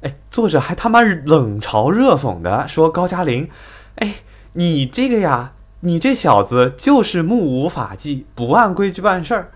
[0.00, 3.50] 哎，作者还他妈冷嘲热讽的说高加林，
[3.96, 4.14] 哎，
[4.54, 9.50] 你这个呀，你这小子就是目无法纪，不按规矩办事儿，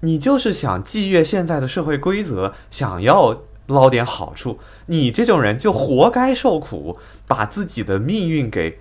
[0.00, 8.78] 你就是想僭越现在的社会规则，想要捞点好处，你这种人就活该受苦，把自己的命运给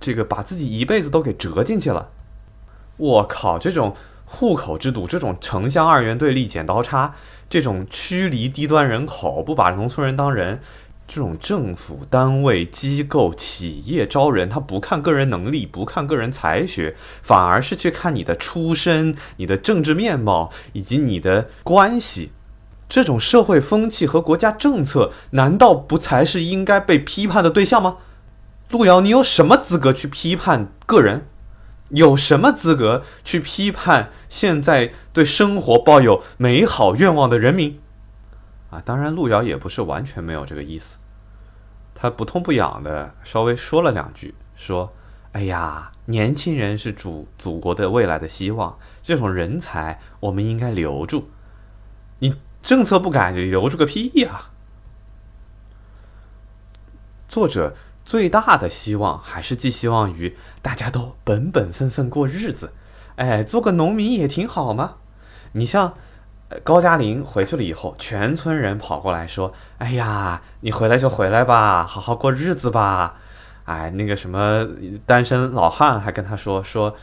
[0.00, 2.08] 这个，把自己一辈子都给折进去了。
[2.96, 3.92] 我靠，这种
[4.24, 7.14] 户口制度，这种城乡二元对立、剪刀差。
[7.48, 10.60] 这种驱离低端人口，不把农村人当人，
[11.06, 22.32] 这种政府单位、机构、企业招人，他不看个人能力，不看个人才学，反而是去看你的出身、你的政治面貌以及你的关系。
[22.88, 27.98] 这种社会风气和国家政策，难道不才是应该被批判的对象吗？
[28.70, 31.26] 路遥，你有什么资格去批判个人？
[31.94, 37.80] 有什么资格去批判现在对生活抱有美好愿望的人民？
[38.70, 40.98] 啊，当然，路遥也不是完全没有这个意思，
[41.94, 44.90] 他不痛不痒的稍微说了两句，说
[45.30, 51.30] ：“哎呀，年轻人是祖祖国的未来的希望，这种人才我们应该留住。
[52.18, 54.50] 你政策不改，你留住个屁呀！”
[57.28, 57.76] 作者。
[58.04, 62.72] 最大的希望还是寄希望于大家都本本分分过日子，
[63.16, 64.96] 哎，做个农民也挺好嘛。
[65.52, 65.94] 你像
[66.62, 73.16] 高加林回去了以后，全村人跑过来说：“哎呀，你回来就回来吧，好好过日子吧。”
[73.64, 74.68] 哎，那个什么
[75.06, 76.94] 单身老汉还跟他说说：“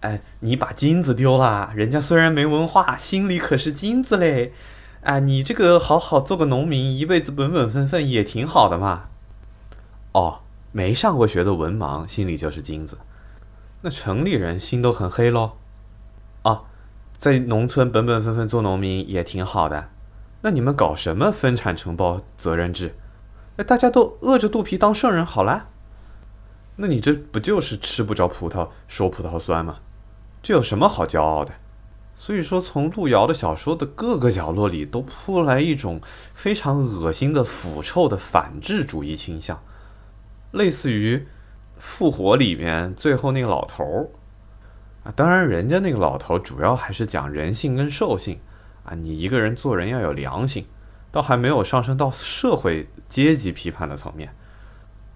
[0.00, 4.52] 哎，你把金子丢了，人家虽然没文化，心里可是金子嘞。
[5.00, 9.04] 哎，你这个好好做个农民，一辈子本本分分也挺好的嘛。”
[10.12, 10.40] 哦，
[10.72, 12.98] 没上过学的文盲心里就是金子，
[13.82, 15.52] 那城里人心都很黑喽。
[16.42, 16.62] 啊，
[17.16, 19.90] 在农村本本分分做农民也挺好的，
[20.42, 22.96] 那你们搞什么分产承包责任制？
[23.56, 25.68] 哎，大家都饿着肚皮当圣人好了，
[26.76, 29.76] 那你这不就是吃不着葡萄说葡萄酸吗？
[30.42, 31.52] 这有什么好骄傲的？
[32.16, 36.00] 所以说，从路遥的小说的各个角落里都扑来一种
[36.34, 39.62] 非常恶心的腐臭的反智主义倾向。
[40.52, 41.16] 类似于
[41.78, 44.08] 《复活》里面最后那个老头儿
[45.04, 48.38] 啊，当然人家那个老头主要还是讲人性跟兽性
[48.84, 50.66] 啊，你一个人做人要有良心，
[51.10, 54.34] 倒还没有上升到社会阶级批判的层面。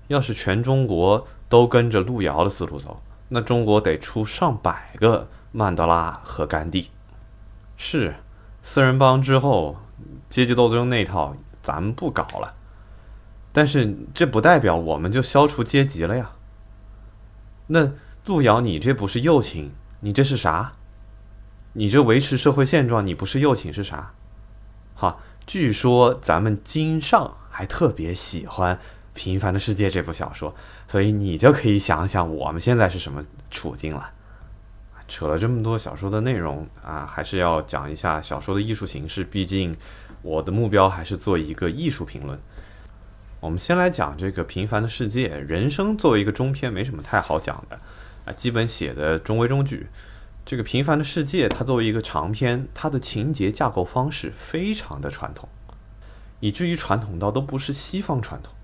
[0.08, 6.90] 要是全中国都跟着路遥的思路走，那中国得出上百个曼德拉和甘地。
[7.76, 8.14] 是
[8.62, 9.76] 四人帮之后，
[10.28, 12.54] 阶级斗争那套咱们不搞了。
[13.54, 16.32] 但是这不代表我们就消除阶级了呀。
[17.68, 17.92] 那
[18.26, 20.72] 路遥，你这不是右倾，你这是啥？
[21.74, 24.12] 你这维持社会现状，你不是右倾是啥？
[24.96, 28.74] 哈，据说咱们金上还特别喜欢
[29.14, 30.52] 《平凡的世界》这部小说，
[30.88, 34.10] 所以你就可以想想我们现在是什么处境了。
[35.06, 39.76] 扯了这么多小说的内容啊，还是要讲一下小说的艺术形式，毕竟
[40.22, 42.36] 我的目标还是做一个艺术评论。
[43.44, 45.28] 我们先来讲这个《平凡的世界》。
[45.38, 47.78] 人生作为一个中篇，没什么太好讲的，
[48.24, 49.88] 啊，基本写的中规中矩。
[50.46, 55.46] 这个《平凡的世界》，它作为一个长篇，它的情节架构方式非常的传统，
[56.40, 58.54] 以至于传统到都不是西方传统。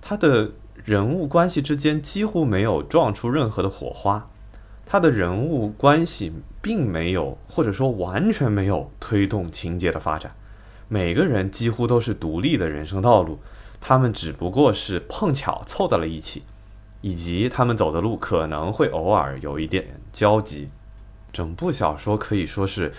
[0.00, 0.52] 它的
[0.86, 4.30] 人物关系之间几乎没有撞出任何的火花，
[4.86, 10.34] 它的人物关系并没有，或者说完全没有推动情节的发展。
[10.88, 13.38] 每个人几乎都是独立的人生道路。
[13.82, 16.44] 他们只不过是碰巧凑在了一起，
[17.00, 20.70] 以及他们走的路可能会偶尔有一点交集。
[21.32, 22.92] 整部小说可以说是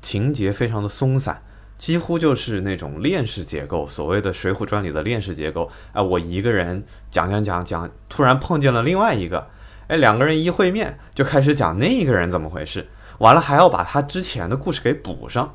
[0.00, 1.42] 情节非常的松散，
[1.76, 5.68] 几乎就是那种链式结构，所谓的《水浒传》里的链式结构。
[5.92, 9.48] 哎，我一个人讲讲讲讲，突然碰见了另外一个，
[9.88, 12.86] 哎，两个人一会面就开始讲那一个人怎么回事，
[13.18, 15.54] 完了还要把他之前的故事给补上。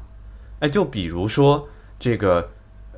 [0.60, 2.50] 哎，就比如说这个，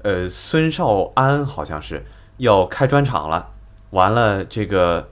[0.04, 2.06] 呃，孙少安好像是
[2.38, 3.52] 要开专场了，
[3.92, 5.10] 完了这个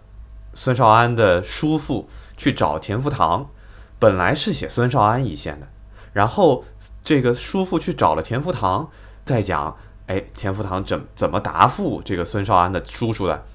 [0.53, 3.49] 孙少安的叔父去找田福堂，
[3.97, 5.67] 本来是写孙少安一线的，
[6.13, 6.63] 然后。
[7.01, 8.87] 这个叔父去找了田福堂，
[9.23, 9.75] 再讲，
[10.05, 13.45] 哎，田福堂怎怎么答复这个孙少安的叔叔的？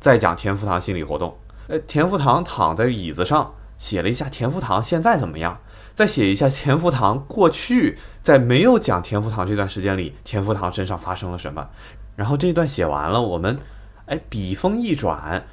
[0.00, 1.36] 再讲田福堂心理活动。
[1.68, 5.60] 呃，田福堂躺在椅子上写了一下田福堂现在怎么样，
[5.96, 11.70] 再写一下田福堂过去在没有讲田福堂这段时间里，田福堂身上发生了什么。
[12.16, 13.58] 然后这一段写完了，我们，
[14.04, 15.46] 哎，笔锋一转，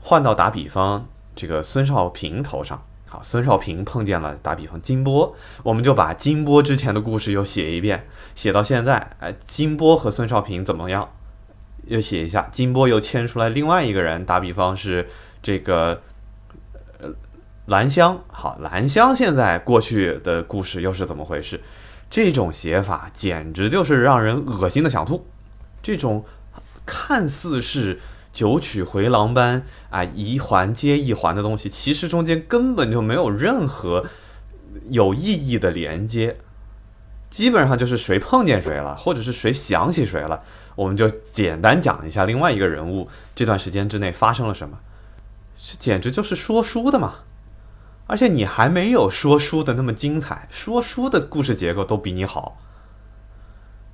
[0.00, 2.80] 换到打比方这个孙少平头上。
[3.08, 11.10] 好，孙少平碰见了，打比方金波，我们就把金波之前的故事又写一遍，写到现在，哎，金波和孙少平怎么样？
[11.88, 15.08] 又写一下，金波又牵出来另外一个人，打比方是
[15.42, 16.00] 这个
[17.66, 21.60] 兰香，好，兰香现在过去的故事又是怎么回事？
[22.10, 25.26] 这种写法简直就是让人恶心的想吐，
[25.82, 26.24] 这种
[26.86, 28.00] 看似是。
[28.32, 34.06] 九曲回廊般啊，一环接一环的东西，其实中间根本就没有任何
[34.88, 36.38] 有意义的连接，
[37.28, 40.42] 基本上就是谁碰见谁了，或者是谁想起谁了，
[40.76, 44.78] 我们就简单讲一下另外一个人物这段时间之内发生了什么，
[45.54, 47.16] 这简直就是说书的嘛！
[48.06, 52.58] 而且你还没有说书的那么精彩，说书的故事结构都比你好。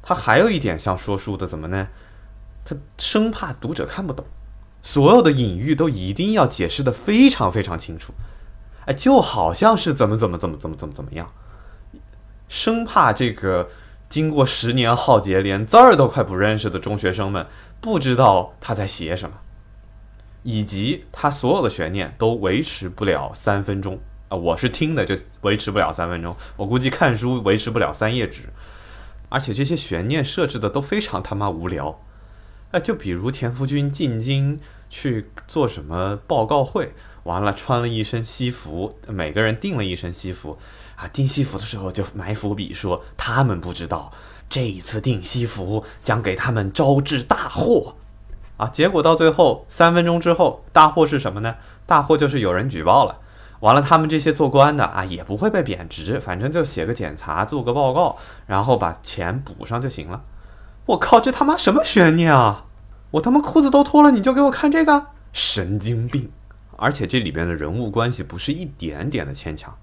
[0.02, 1.88] 他还有一点像说书的，怎么呢？
[2.64, 4.24] 他生怕读者看不懂，
[4.82, 8.12] 所有的隐喻都一定要解释的非常非常清楚，
[8.86, 11.30] 哎，就好像是怎么怎么怎么怎么怎么怎么样，
[12.48, 13.68] 生怕这个
[14.08, 17.46] 经过十年浩劫连字儿都快不认识的中学生们
[17.80, 19.36] 不知道他在写什么，
[20.42, 23.98] 以及他所有的悬念都维持不了三分钟
[24.28, 24.36] 啊！
[24.36, 28.42] 我是听的就维持不了三分钟，我估计看书维持不了三页纸，
[29.28, 32.00] 而且这些悬念设置的都非常他妈无聊。
[32.70, 36.92] 哎，就比如田福军进京去做什么报告会，
[37.24, 40.58] 完了穿了一身西服，每个人订了一身西服，
[40.96, 44.12] 啊，订西服的时候就埋伏笔说他们不知道
[44.50, 47.96] 这一次订西服将给他们招致大祸，
[48.58, 51.56] 啊，结果到最后三分钟之后，大祸是什么呢？
[51.86, 53.18] 大祸就是有人举报了，
[53.60, 60.22] 完了他们这些做官的啊也不会被贬职，反正就写个检查，做个报告，然后把钱补上就行了。
[60.84, 62.66] 我靠，这他妈什么悬念啊！
[63.12, 66.30] 我他妈裤子都脱了，你就给我看这个神经病！
[66.76, 69.74] 而且这里边的人物关系不是一点点的牵强，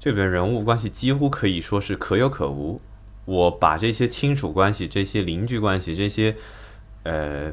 [0.00, 2.80] 这边人物关系几乎可以说是可有可无。
[3.24, 6.34] 我把这些亲属关系、这些邻居关系、这些
[7.04, 7.52] 呃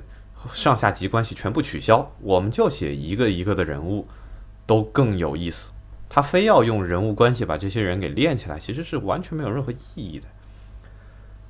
[0.54, 4.08] 上下级关系全部取消，我们就写一个一个的人物，
[4.66, 5.72] 都更有意思。
[6.08, 10.28] 他非要用人物关系把这些人给连起来，其实是完全没有任何意义的。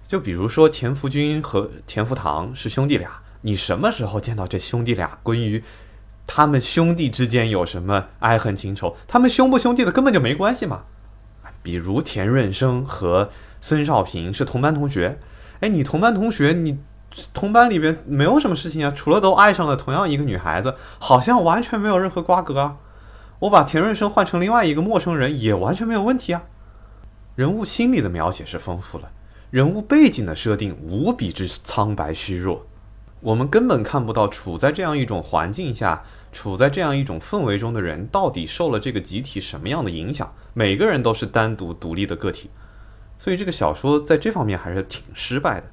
[0.06, 5.64] 就比如说田福军和田福堂是兄弟俩，你什么时候见到这兄弟俩关于
[6.26, 8.98] 他们兄弟之间有什么爱恨情仇？
[9.08, 10.84] 他们兄不兄弟的根本就没关系嘛。
[11.62, 13.30] 比如田润生和
[13.62, 15.20] 孙少平是同班同学，
[15.60, 16.80] 哎，你同班同学，你
[17.34, 22.78] 同班里边没有什么事情啊，除了都爱上了同样一个女孩子，好像完全没有任何瓜葛啊。
[23.40, 26.44] 我把田润生换成另外一个陌生人也完全没有问题啊。
[27.36, 29.10] 人物心理的描写是丰富了。
[29.50, 32.68] 人物背景的设定无比之苍白虚弱，
[33.22, 40.34] 我们根本看不到处在这样一种环境下、处在这样一种氛围中的人到底受了这个集体什么样的影响。
[40.54, 42.50] 每个人都是单独独立的个体，
[43.18, 45.68] 所以这个小说在这方面还是挺失败的。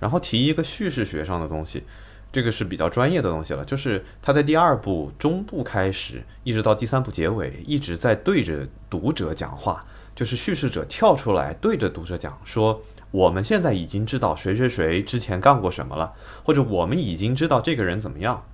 [0.00, 1.84] 然后提一个叙事学上的东西，
[2.32, 9.84] 这个是比较专业的东西了，就是他在第二部中部开始，一直到第三部结尾，一直在对着读者讲话。
[10.12, 16.12] 就是叙事者跳出来对着读者讲说：“我们现在已经知道谁谁谁之前干过什么了，
[16.44, 18.44] 或者我们已经知道这个人怎么样。”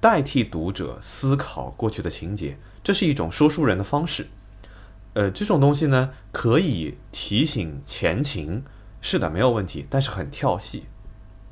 [0.00, 4.26] 代替读者思考过去的情节，这是一种说书人的方式。
[5.14, 8.64] 呃，这种东西呢，可以提醒前情，
[9.08, 10.82] 是的，没有问题，但是很跳戏。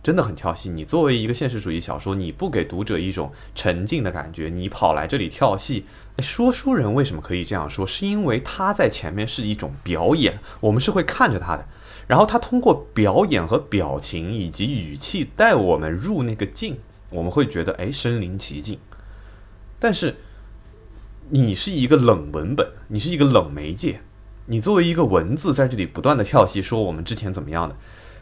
[0.02, 0.68] 真的很跳戏。
[0.70, 5.84] 你作为一个现实主义小说，你不给读者一种沉浸的感觉，你跑来这里跳戏。
[6.18, 7.86] 说书人为什么可以这样说？
[7.86, 11.64] 是因为他在前面是一种表演，我们是会看着他的，
[12.08, 16.76] 然后他通过表演和表情以及语气带我们入那个境，
[17.08, 18.80] 我们会觉得哎身临其境。
[19.78, 20.16] 但是
[21.30, 24.00] 你是一个冷文本，你是一个冷媒介，
[24.46, 27.74] 你作为一个文字在这里不断的跳戏，说我们之前怎么样的，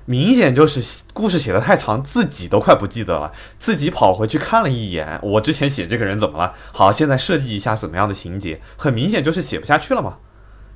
[0.05, 6.55] 明显就是故事写的太长，自己都快不记得了，自己跑回去看了一眼，我之前写这个人怎么了？
[6.73, 10.19] 好，现在设计一下怎么样的情节，很明显就是写不下去了嘛。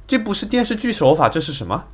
[0.07, 1.87] 这不是电视剧手法，这是什么？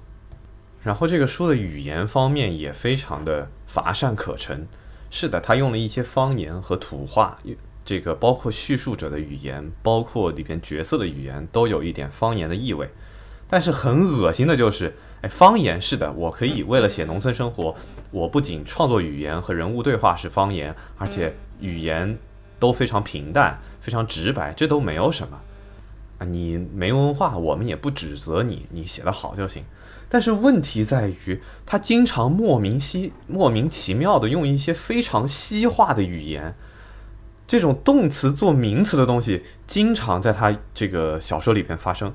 [0.82, 4.66] 然后这个书的语言方面也非常的乏善可陈。
[5.10, 7.38] 是的，他用了一些方言和土话，
[7.84, 12.90] 这个包括叙述者的语言，包括里边角色的语言，都有一点方言的意味。
[13.52, 17.76] 但是很恶心的就是，哎，方言是的，我可以为了写农村生活，
[18.10, 22.16] 我不仅创作语言和人物对话是方言，而且语言
[22.58, 25.38] 都非常平淡、非常直白，这都没有什么
[26.16, 26.24] 啊。
[26.24, 29.62] 你没文化，我们也不指责你，你写得好就行。
[30.08, 36.54] 但是问题在于，他经常莫名西莫名其妙的用一些非常西化的语言，
[37.46, 42.14] 这种动词做名词的东西，经常在他这个小说里边发生。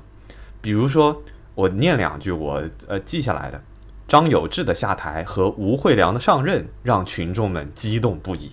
[0.60, 1.22] 比如说，
[1.54, 3.62] 我念两句我呃记下来的：
[4.06, 8.52] 张有志的下台和吴惠良的上任，让群众们激动不已。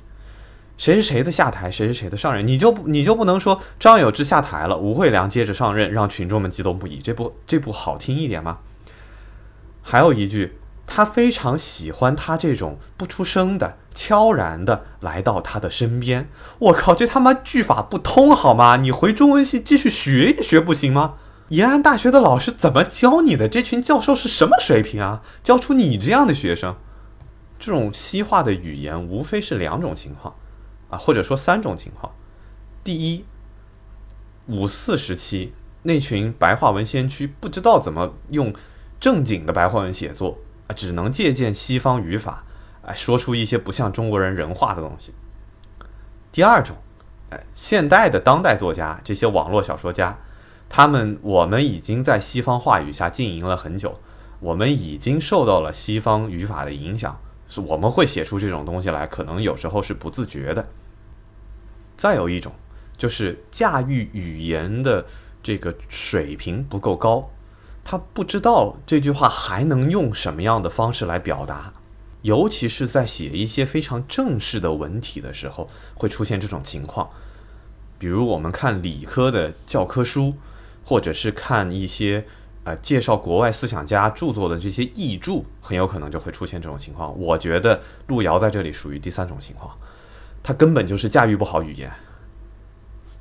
[0.78, 6.98] 谁是谁的下台，谁是谁的上任，你就不你就不能说张有志下台了，吴惠良接着上任，让群众们激动不已？
[6.98, 8.60] 这不这不好听一点吗？
[9.82, 16.28] 还有一句，他非常喜欢他这种不出声的、悄然的来到他的身边。
[16.60, 18.76] 我靠，这他妈句法不通好吗？
[18.76, 21.14] 你回中文系继续学一学不行吗？
[21.50, 23.48] 延安大学的老师怎么教你的？
[23.48, 25.22] 这群教授是什么水平啊？
[25.44, 26.76] 教出你这样的学生？
[27.60, 30.36] 这种西化的语言无非是两种情况，
[30.90, 32.12] 啊，或者说三种情况。
[32.84, 33.26] 第一，
[34.48, 38.54] 五四时期那群白话文先驱不知道怎么用。
[38.98, 42.44] 正经的白话文写作啊，只能借鉴西方语法，
[42.82, 45.14] 哎，说出一些不像中国人人话的东西。
[46.32, 46.76] 第二种，
[47.30, 50.18] 哎，现代的当代作家，这些网络小说家，
[50.76, 53.98] 他们我们已经在西方话语下经营了很久，
[54.42, 57.18] 我们已经受到了西方语法的影响，
[57.48, 60.68] 是我们会写出这种东西来，可能有时候是不自觉的。
[61.96, 62.52] 再有一种，
[62.98, 65.06] 就是驾驭语言的
[65.42, 67.30] 这个水平不够高。
[67.86, 71.72] 他不知道这句话还能用什么样的方式来表达，
[72.24, 77.10] 尤其是在写一些非常正式的文体的时候，会出现这种情况。
[77.98, 80.34] 比如我们看理科的教科书，
[80.86, 82.26] 或者是看一些
[82.64, 87.20] 呃介绍国外思想家著作的这些译著，很有可能就会出现这种情况。
[87.20, 89.76] 我觉得路遥在这里属于第三种情况，
[90.42, 91.92] 他根本就是驾驭不好语言。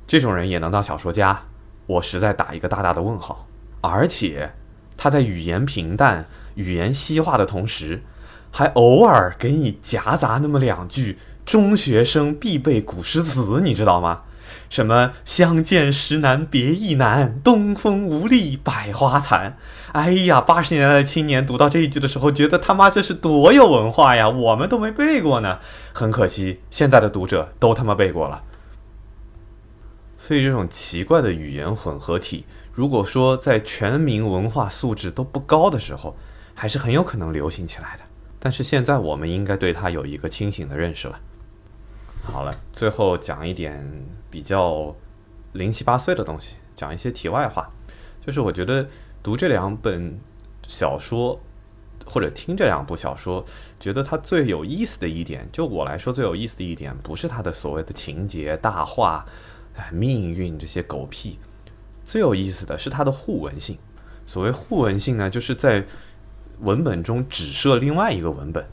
[0.07, 1.43] 这种人也能当小说家，
[1.87, 3.47] 我实在打一个大大的问号。
[3.81, 4.51] 而且，
[4.95, 8.03] 他在语言平淡、语言西化的同时，
[8.51, 14.23] 还偶尔给你夹杂那么两句中学生必背古诗词，你知道吗？
[14.69, 19.57] 什么“相见时难别亦难，东风无力百花残”。
[19.93, 24.27] 哎呀，八十年代的青年读到这一句的时候，觉得他妈这是多有文化呀！
[24.27, 25.59] 我们都没背过呢。
[25.93, 28.43] 很可惜，现在的读者都他妈背过了。
[30.17, 32.45] 所以，这种奇怪的语言混合体。
[32.73, 36.17] 如果说在全民文化素质都不高的时候，
[36.53, 38.03] 还是很有可能流行起来的。
[38.39, 41.19] 但是现在我们应该对它有一个清醒的认识了。
[42.25, 43.81] 好了，最后讲一点
[44.29, 44.93] 比较
[45.53, 47.69] 零七八碎的东西，讲一些题外话。
[48.19, 48.85] 就是我觉得
[49.23, 50.19] 读这两本
[50.67, 51.39] 小说，
[52.05, 53.45] 或者听这两部小说，
[53.79, 59.25] 觉得它最有意思的一点，就我来说最有意思的一点，不是它的所谓的情节大话、
[59.77, 61.39] 哎命运这些狗屁。
[62.03, 63.77] 最有意思的是它的互文性。
[64.25, 65.85] 所谓互文性呢，就是在
[66.59, 68.65] 文本中只涉另外一个文本。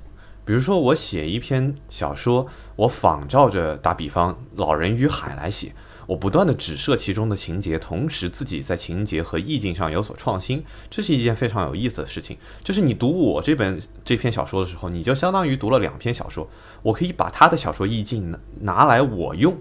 [0.45, 5.75] 比如说，我写一篇小说，我仿照着打比方《老人与海》来写，
[6.07, 12.37] 我不断的指涉其中的情节，同时自己在情节和意境上有所创新，这是一件非常有意思的事情。
[12.65, 16.49] 就是你读我这本这篇小说的时候，你就相当于读了两篇小说。
[16.83, 19.57] 我可以把他的小说意境拿来我用，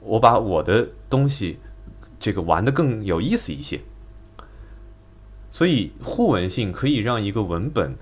[0.00, 1.58] 我把我的东西。
[2.18, 3.78] 这个玩的更有意思一些，
[5.50, 7.94] 所以互文性可以让一个文本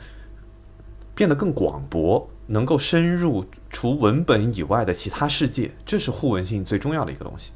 [1.14, 7.52] 变得更广博，能够深入除文本以外的其他世界，这是互文性最重要的一个东西。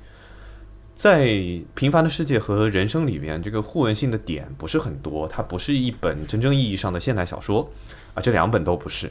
[0.94, 1.26] 在
[1.74, 7.70] 《平凡的世界》和《人生》里边，这个互文性的点不是很多，它不是一本真正意义上的现代小说
[8.14, 9.08] 啊，这两本都不是。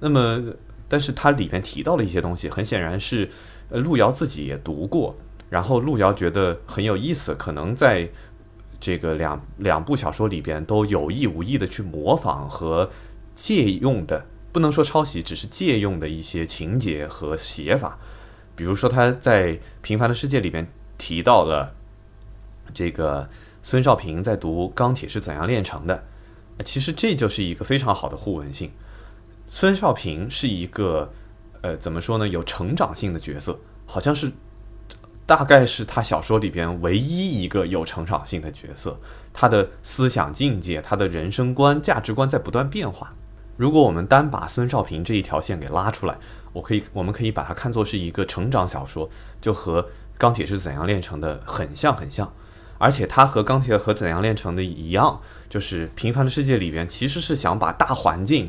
[0.00, 0.42] 那么，
[0.88, 3.28] 但是它里面提到的一些东西，很显然是
[3.70, 5.14] 路遥自己也读过。
[5.50, 8.08] 然后路遥觉得很有意思，可能在
[8.80, 12.88] 这个两两部小说里边都有意无意的去模仿和
[13.40, 17.96] 借用的，不能说抄袭，只是借用的一些情节和写法。
[18.56, 20.66] 比如说他在《平凡的世界》里边
[20.98, 21.72] 提到了
[22.74, 23.30] 这个
[23.62, 26.04] 孙少平在读《钢铁是怎样炼成的》，
[26.64, 28.72] 其实这就是一个非常好的互文性。
[29.48, 31.08] 孙少平是一个，
[31.62, 32.26] 呃，怎么说呢？
[32.26, 34.32] 有成长性的角色，好像是，
[35.24, 38.98] 大概是他小说里边唯一一个有成长性的角色。
[39.32, 43.14] 他的思想境界、他的人生观、价值观在不断变化。
[43.58, 46.16] 如果我们单把孙少平这一条线给拉出来，
[46.52, 49.82] 我可以，我们可以把它看作是一个成长小说，就和
[50.16, 52.32] 《钢铁是怎样炼成的》很像很像。
[52.78, 58.48] 而且它和《钢铁和怎样炼成的》一样，就是平凡的世界里边，其实是想把大环境。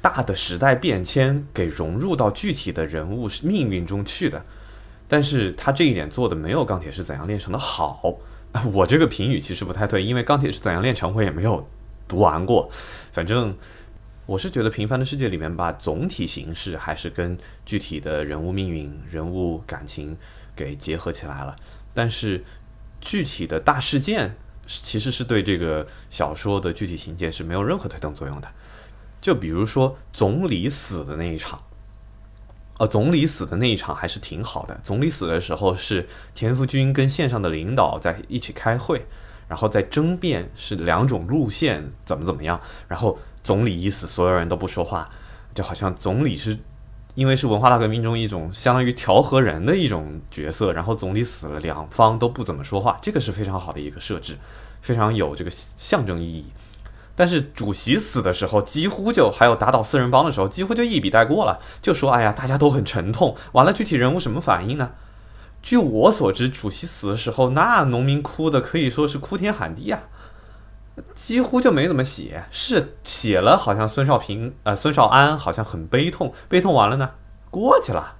[0.00, 4.44] 大的时代变迁给融入到具体的人物命运中去的，
[5.08, 8.14] 但是他这一点做的没有《钢铁是怎样炼成的》好。
[8.70, 11.66] 我这个评语其实不太对，因为《钢铁是怎样炼成》我也没有
[12.06, 12.68] 读完过。
[13.12, 13.56] 反正
[14.26, 20.16] 我是觉得《平凡的世界》里面把总体形式还是跟具体的人物命运、人物感情
[20.56, 21.54] 给结合起来了，
[21.92, 22.42] 但是
[23.00, 24.34] 具体的大事件
[24.66, 28.48] 其实是对这个小说的具体情节是没有任何推动作用的。
[29.20, 31.62] 就比如说总理死的那一场，
[32.78, 34.80] 呃，总理死的那一场还是挺好的。
[34.82, 39.04] 总理死的时候是田福军跟线上的领导在一起开会，
[39.48, 42.60] 然后在争辩是两种路线怎么怎么样。
[42.88, 45.08] 然后总理一死，所有人都不说话，
[45.54, 46.58] 就好像总理是
[47.14, 50.72] 因为是文化大革命中一种相当于调和人的一种角色。
[50.72, 54.36] 然后总理死了，两方都不怎么说话，这个是非常好的一个设置，
[54.80, 56.46] 非常有这个象征意义。
[57.14, 64.90] 但是主席死的时候，几乎就还有打倒四人帮的时候，几乎就一笔带过了，就说：“哎呀，大家都很沉痛。”完了，具体人物什么反应呢？
[65.62, 70.02] 据我所知，主席死的时候，那农民哭的可以说是哭天喊地啊，
[71.14, 77.10] 几乎就没怎么写，是写了，好像孙少平呃孙少安好像很悲痛，悲痛完了呢，
[77.50, 78.16] 过去了。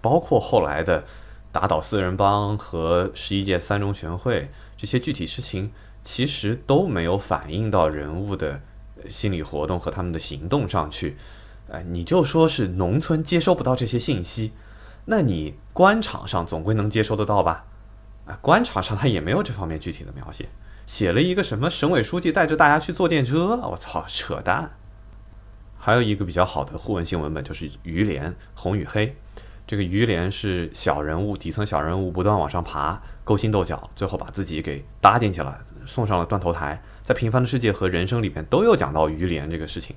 [0.00, 1.04] 包括后来的
[1.52, 5.72] 打倒四人帮和十一届三中全会这些具体事情。
[6.02, 8.58] 其实都没有反映到人物的
[9.10, 11.18] 心理活动和他们的行动上去，
[11.68, 14.52] 呃，你就说是农村接收不到这些信息，
[15.04, 17.66] 那你官场上总归能接收得到吧？
[18.24, 20.48] 啊，官场上他也没有这方面具体的描写，
[20.90, 24.72] 写了一个什么省委书记带着大家去坐电车，我操，扯淡！
[25.78, 29.16] 还有一个比较好的互文性文本就是于连红与黑，
[29.68, 33.00] 这个于连是小人物，底层小人物不断往上爬。
[33.22, 36.82] 勾心斗角，最后把自己给搭进去了，送上了断头台。
[37.04, 39.94] 在平凡的世界和人生里面都有讲到于连这个事情。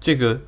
[0.00, 0.40] 这个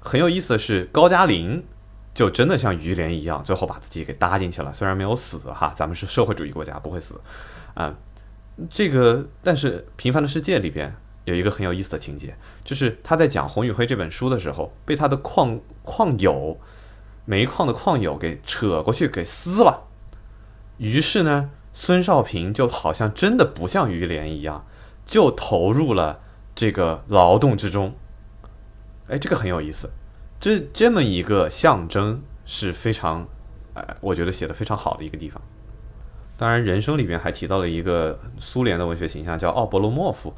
[0.00, 1.64] 很有意思的是，高加林
[2.12, 4.72] 就真的像于连一样，最后把自己给搭进去了。
[4.72, 7.20] 虽然没有死哈，咱们是社会主义国家，不会死
[7.74, 7.94] 啊。
[8.70, 10.94] 这个但是平凡的世界里边
[11.24, 16.58] 有一个很有意思的情节，就是他在讲《红与灰》这本书的时候，被他的矿矿友
[17.24, 19.84] 煤矿的矿友给扯过去给撕了。
[20.78, 24.64] 于是呢，孙少平就好像真的不像于连一样，
[25.04, 26.20] 就投入了
[26.54, 27.94] 这个劳动之中。
[29.08, 29.90] 哎，这个很有意思，
[30.40, 33.28] 这这么一个象征是非常，
[33.74, 35.42] 呃，我觉得写的非常好的一个地方。
[36.38, 40.32] 当然，人生里面还提到了一个苏联的文学形象，叫奥伯洛莫夫。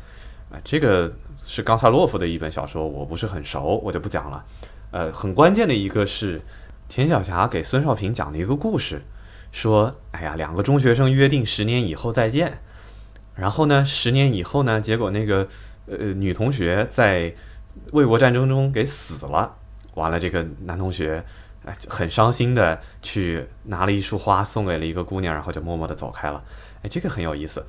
[0.51, 1.13] 啊，这个
[1.45, 4.45] 是冈萨洛夫的一本小说，我不是很熟，我就不讲了。
[4.93, 6.41] 呃，很关键的一个是
[6.89, 9.03] 田晓霞给孙少平讲的一个故事。
[9.53, 12.61] 说，哎呀，两个中学生约定十年以后再见，
[13.35, 15.47] 然后呢，十年以后呢，结果那个
[15.87, 17.35] 呃女同学在
[17.93, 19.55] 卫国战争中给死了，
[19.95, 21.23] 完了这个男同学
[21.65, 26.43] 哎很伤心的去拿了一束花送给了一个姑娘，然后就默默的走开了，
[26.83, 27.65] 哎，这个很有意思，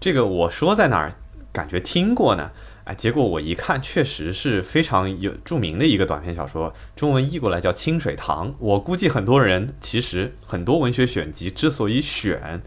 [0.00, 1.12] 这个我说在哪儿
[1.52, 2.50] 感觉听过呢？
[2.84, 8.50] 哎，结果我一看，确实是非常有著名的一个短篇小说，中文译过来叫《清水塘》。
[8.58, 12.62] 我估计很多人其实很多文学选集之所以选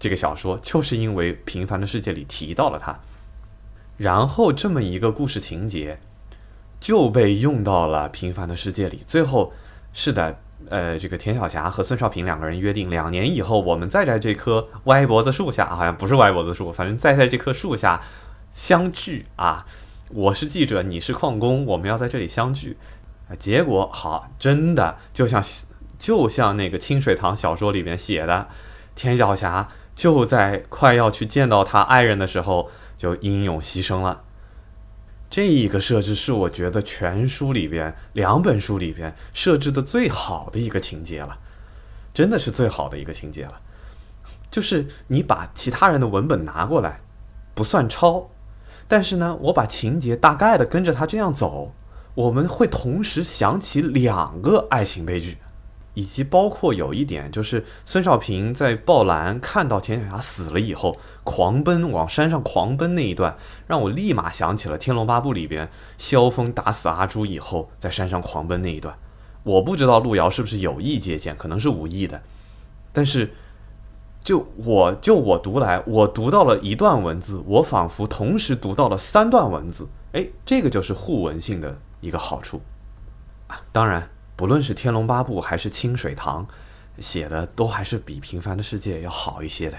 [0.00, 2.98] 这个小说，就是因为《平凡的世界》里提到了它，
[3.98, 6.00] 然后这么一个故事情节
[6.80, 9.02] 就被用到了《平凡的世界》里。
[9.06, 9.52] 最后
[9.92, 10.38] 是的，
[10.68, 18.02] 呃，这个田晓霞和孙少平两个人约定，两年以后我们再在这棵歪脖子树下，好像不是歪脖子树，反正再在这棵树下。
[18.54, 19.64] 相聚啊！
[20.10, 22.76] 我是记者，你是矿工，我们要在这里相聚。
[23.38, 25.42] 结果好，真的就像
[25.98, 28.46] 就像那个清水塘小说里面写的，
[28.94, 34.20] 田晓霞就在快要去见到他爱人的时候，就英勇牺牲了。
[35.32, 41.38] 这一个设置是我觉得全书里边两本书里边设置的最好的一个情节了，
[42.12, 43.58] 真的是最好的一个情节了。
[44.50, 47.00] 就是你把其他人的文本拿过来，
[47.54, 48.28] 不算抄。
[48.86, 51.72] 但是呢，我把情节大概的跟着他这样走，
[52.14, 55.38] 我们会同时想起两个爱情悲剧，
[55.94, 60.94] 以及包括有一点就是孙少平在抱兰看到田晓霞死了以后，
[61.24, 68.96] 狂奔往山上狂奔那一段，让我立马想起了《天龙八部》里边萧峰打死阿朱以后在山上狂奔那一段。
[69.44, 72.20] 我不知道路遥是不是有意借鉴，可能是无意的，
[72.92, 73.32] 但是
[74.20, 79.88] 就我就我读来，我读到了一段文字，我仿佛同时读到了三段文字。
[80.12, 82.60] 哎，这个就是互文性的一个好处
[83.48, 83.60] 啊！
[83.72, 86.46] 当然，不论是《天龙八部》还是《清水堂》，
[86.98, 89.76] 写的都还是比《平凡的世界》要好一些的。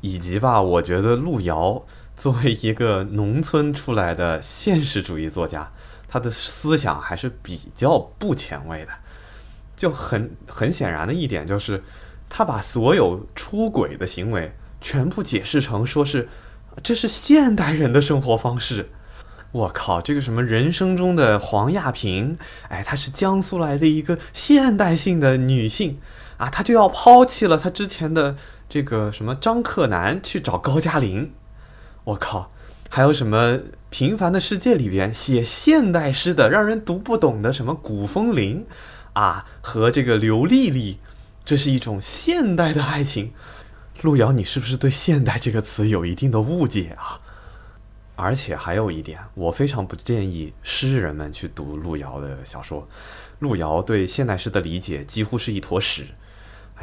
[0.00, 1.84] 以及吧，我觉得路遥
[2.16, 5.70] 作为一个农村出来的现实主义作家，
[6.08, 8.92] 他的思想还是比较不前卫的。
[9.76, 11.82] 就很很显然的一点就是，
[12.28, 16.28] 他把所有出轨的行为全部解释成说是
[16.82, 18.90] 这是现代人的生活方式。
[19.52, 22.38] 我靠，这个什么人生中的黄亚萍，
[22.68, 25.98] 哎，她是江苏来的一个现代性的女性
[26.36, 28.36] 啊，她就要抛弃了她之前的
[28.70, 31.32] 这个什么张克南去找高加林。
[32.04, 32.50] 我靠，
[32.88, 33.54] 还有什么
[33.90, 38.64] 《平凡的世界》里边写现代诗的让人读不懂的什么古风铃
[39.14, 40.98] 啊，和这个刘丽丽，
[41.44, 43.32] 这是一种现代的爱情。
[44.02, 47.20] 路遥，你是不是对“现代”这个词有一定的误解啊？
[48.14, 52.88] 而且还有一点，我非常不建议诗人们去读路遥的小说。
[53.40, 56.06] 路遥对现代诗的理解几乎是一坨屎，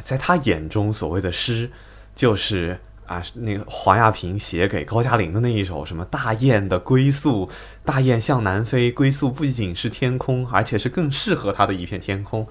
[0.02, 1.70] 在他眼中，所谓的诗
[2.14, 7.50] 就是啊，那个黄亚萍写给高加林的那一首什么“大雁的归宿”，
[7.84, 12.46] 大雁向南飞，归宿不仅是天空，而且是更适合它的一片天空。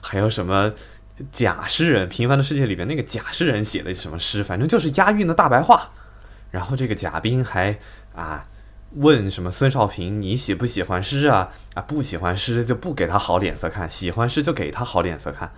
[0.00, 0.72] 还有什么
[1.32, 5.90] 假诗人《平凡的世界》里边那个假诗人写的什么诗，反正就是押韵的大白话。
[6.50, 7.78] 然后这个贾冰还。
[8.16, 8.48] 啊，
[8.92, 11.50] 问什么孙少平，你喜不喜欢诗啊？
[11.74, 15.52] 啊，不喜欢诗就不给他好脸色看，喜欢诗就给他好脸色看。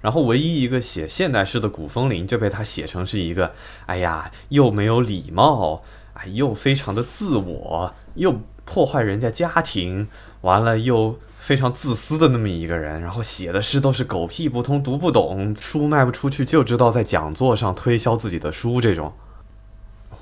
[0.00, 3.52] 然后唯一一个写现代诗的古风铃就被他写成是一个，
[3.86, 5.82] 哎呀，又没有礼貌，
[6.14, 10.06] 哎，又非常的自我，又破坏人家家庭，
[10.42, 13.00] 完了又非常自私的那么一个人。
[13.00, 19.12] 然后写的诗都是狗屁不通，读不懂，书卖不出去，就知道在讲座上推销自己的书这种。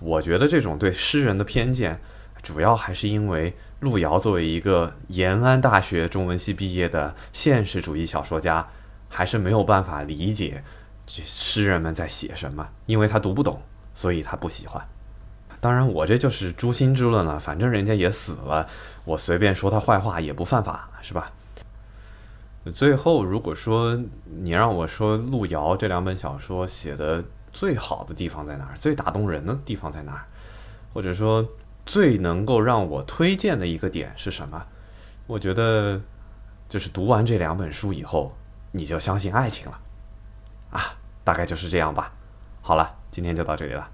[0.00, 2.00] 我觉得这种对诗人的偏见，
[2.42, 8.66] 主要还是因为路遥作为一个延安大学中文系毕业的现实主义小说家，
[9.14, 10.62] 还是没有办法理解
[11.06, 13.62] 这诗人们在写什么，因为他读不懂，
[13.94, 14.84] 所以他不喜欢。
[15.60, 18.68] 当然，我这就是诛心之论了，反正人家也死了，
[19.04, 21.32] 我随便说他坏话也不犯法，是吧？
[22.74, 23.98] 最后，如果说
[24.42, 27.24] 你让我说路遥这两本小说写的。
[27.54, 28.74] 最好的地方在哪儿？
[28.80, 30.26] 最打动人的地方在哪儿？
[30.92, 31.48] 或者说，
[31.86, 34.60] 最能够让我推荐的一个点是什么？
[35.28, 36.00] 我觉得，
[36.68, 38.34] 就是读完这两本书以后，
[38.76, 39.80] 你就相信爱情了，
[40.72, 42.10] 啊，大概就是这样吧。
[42.60, 43.88] 好了，今天就到这里了。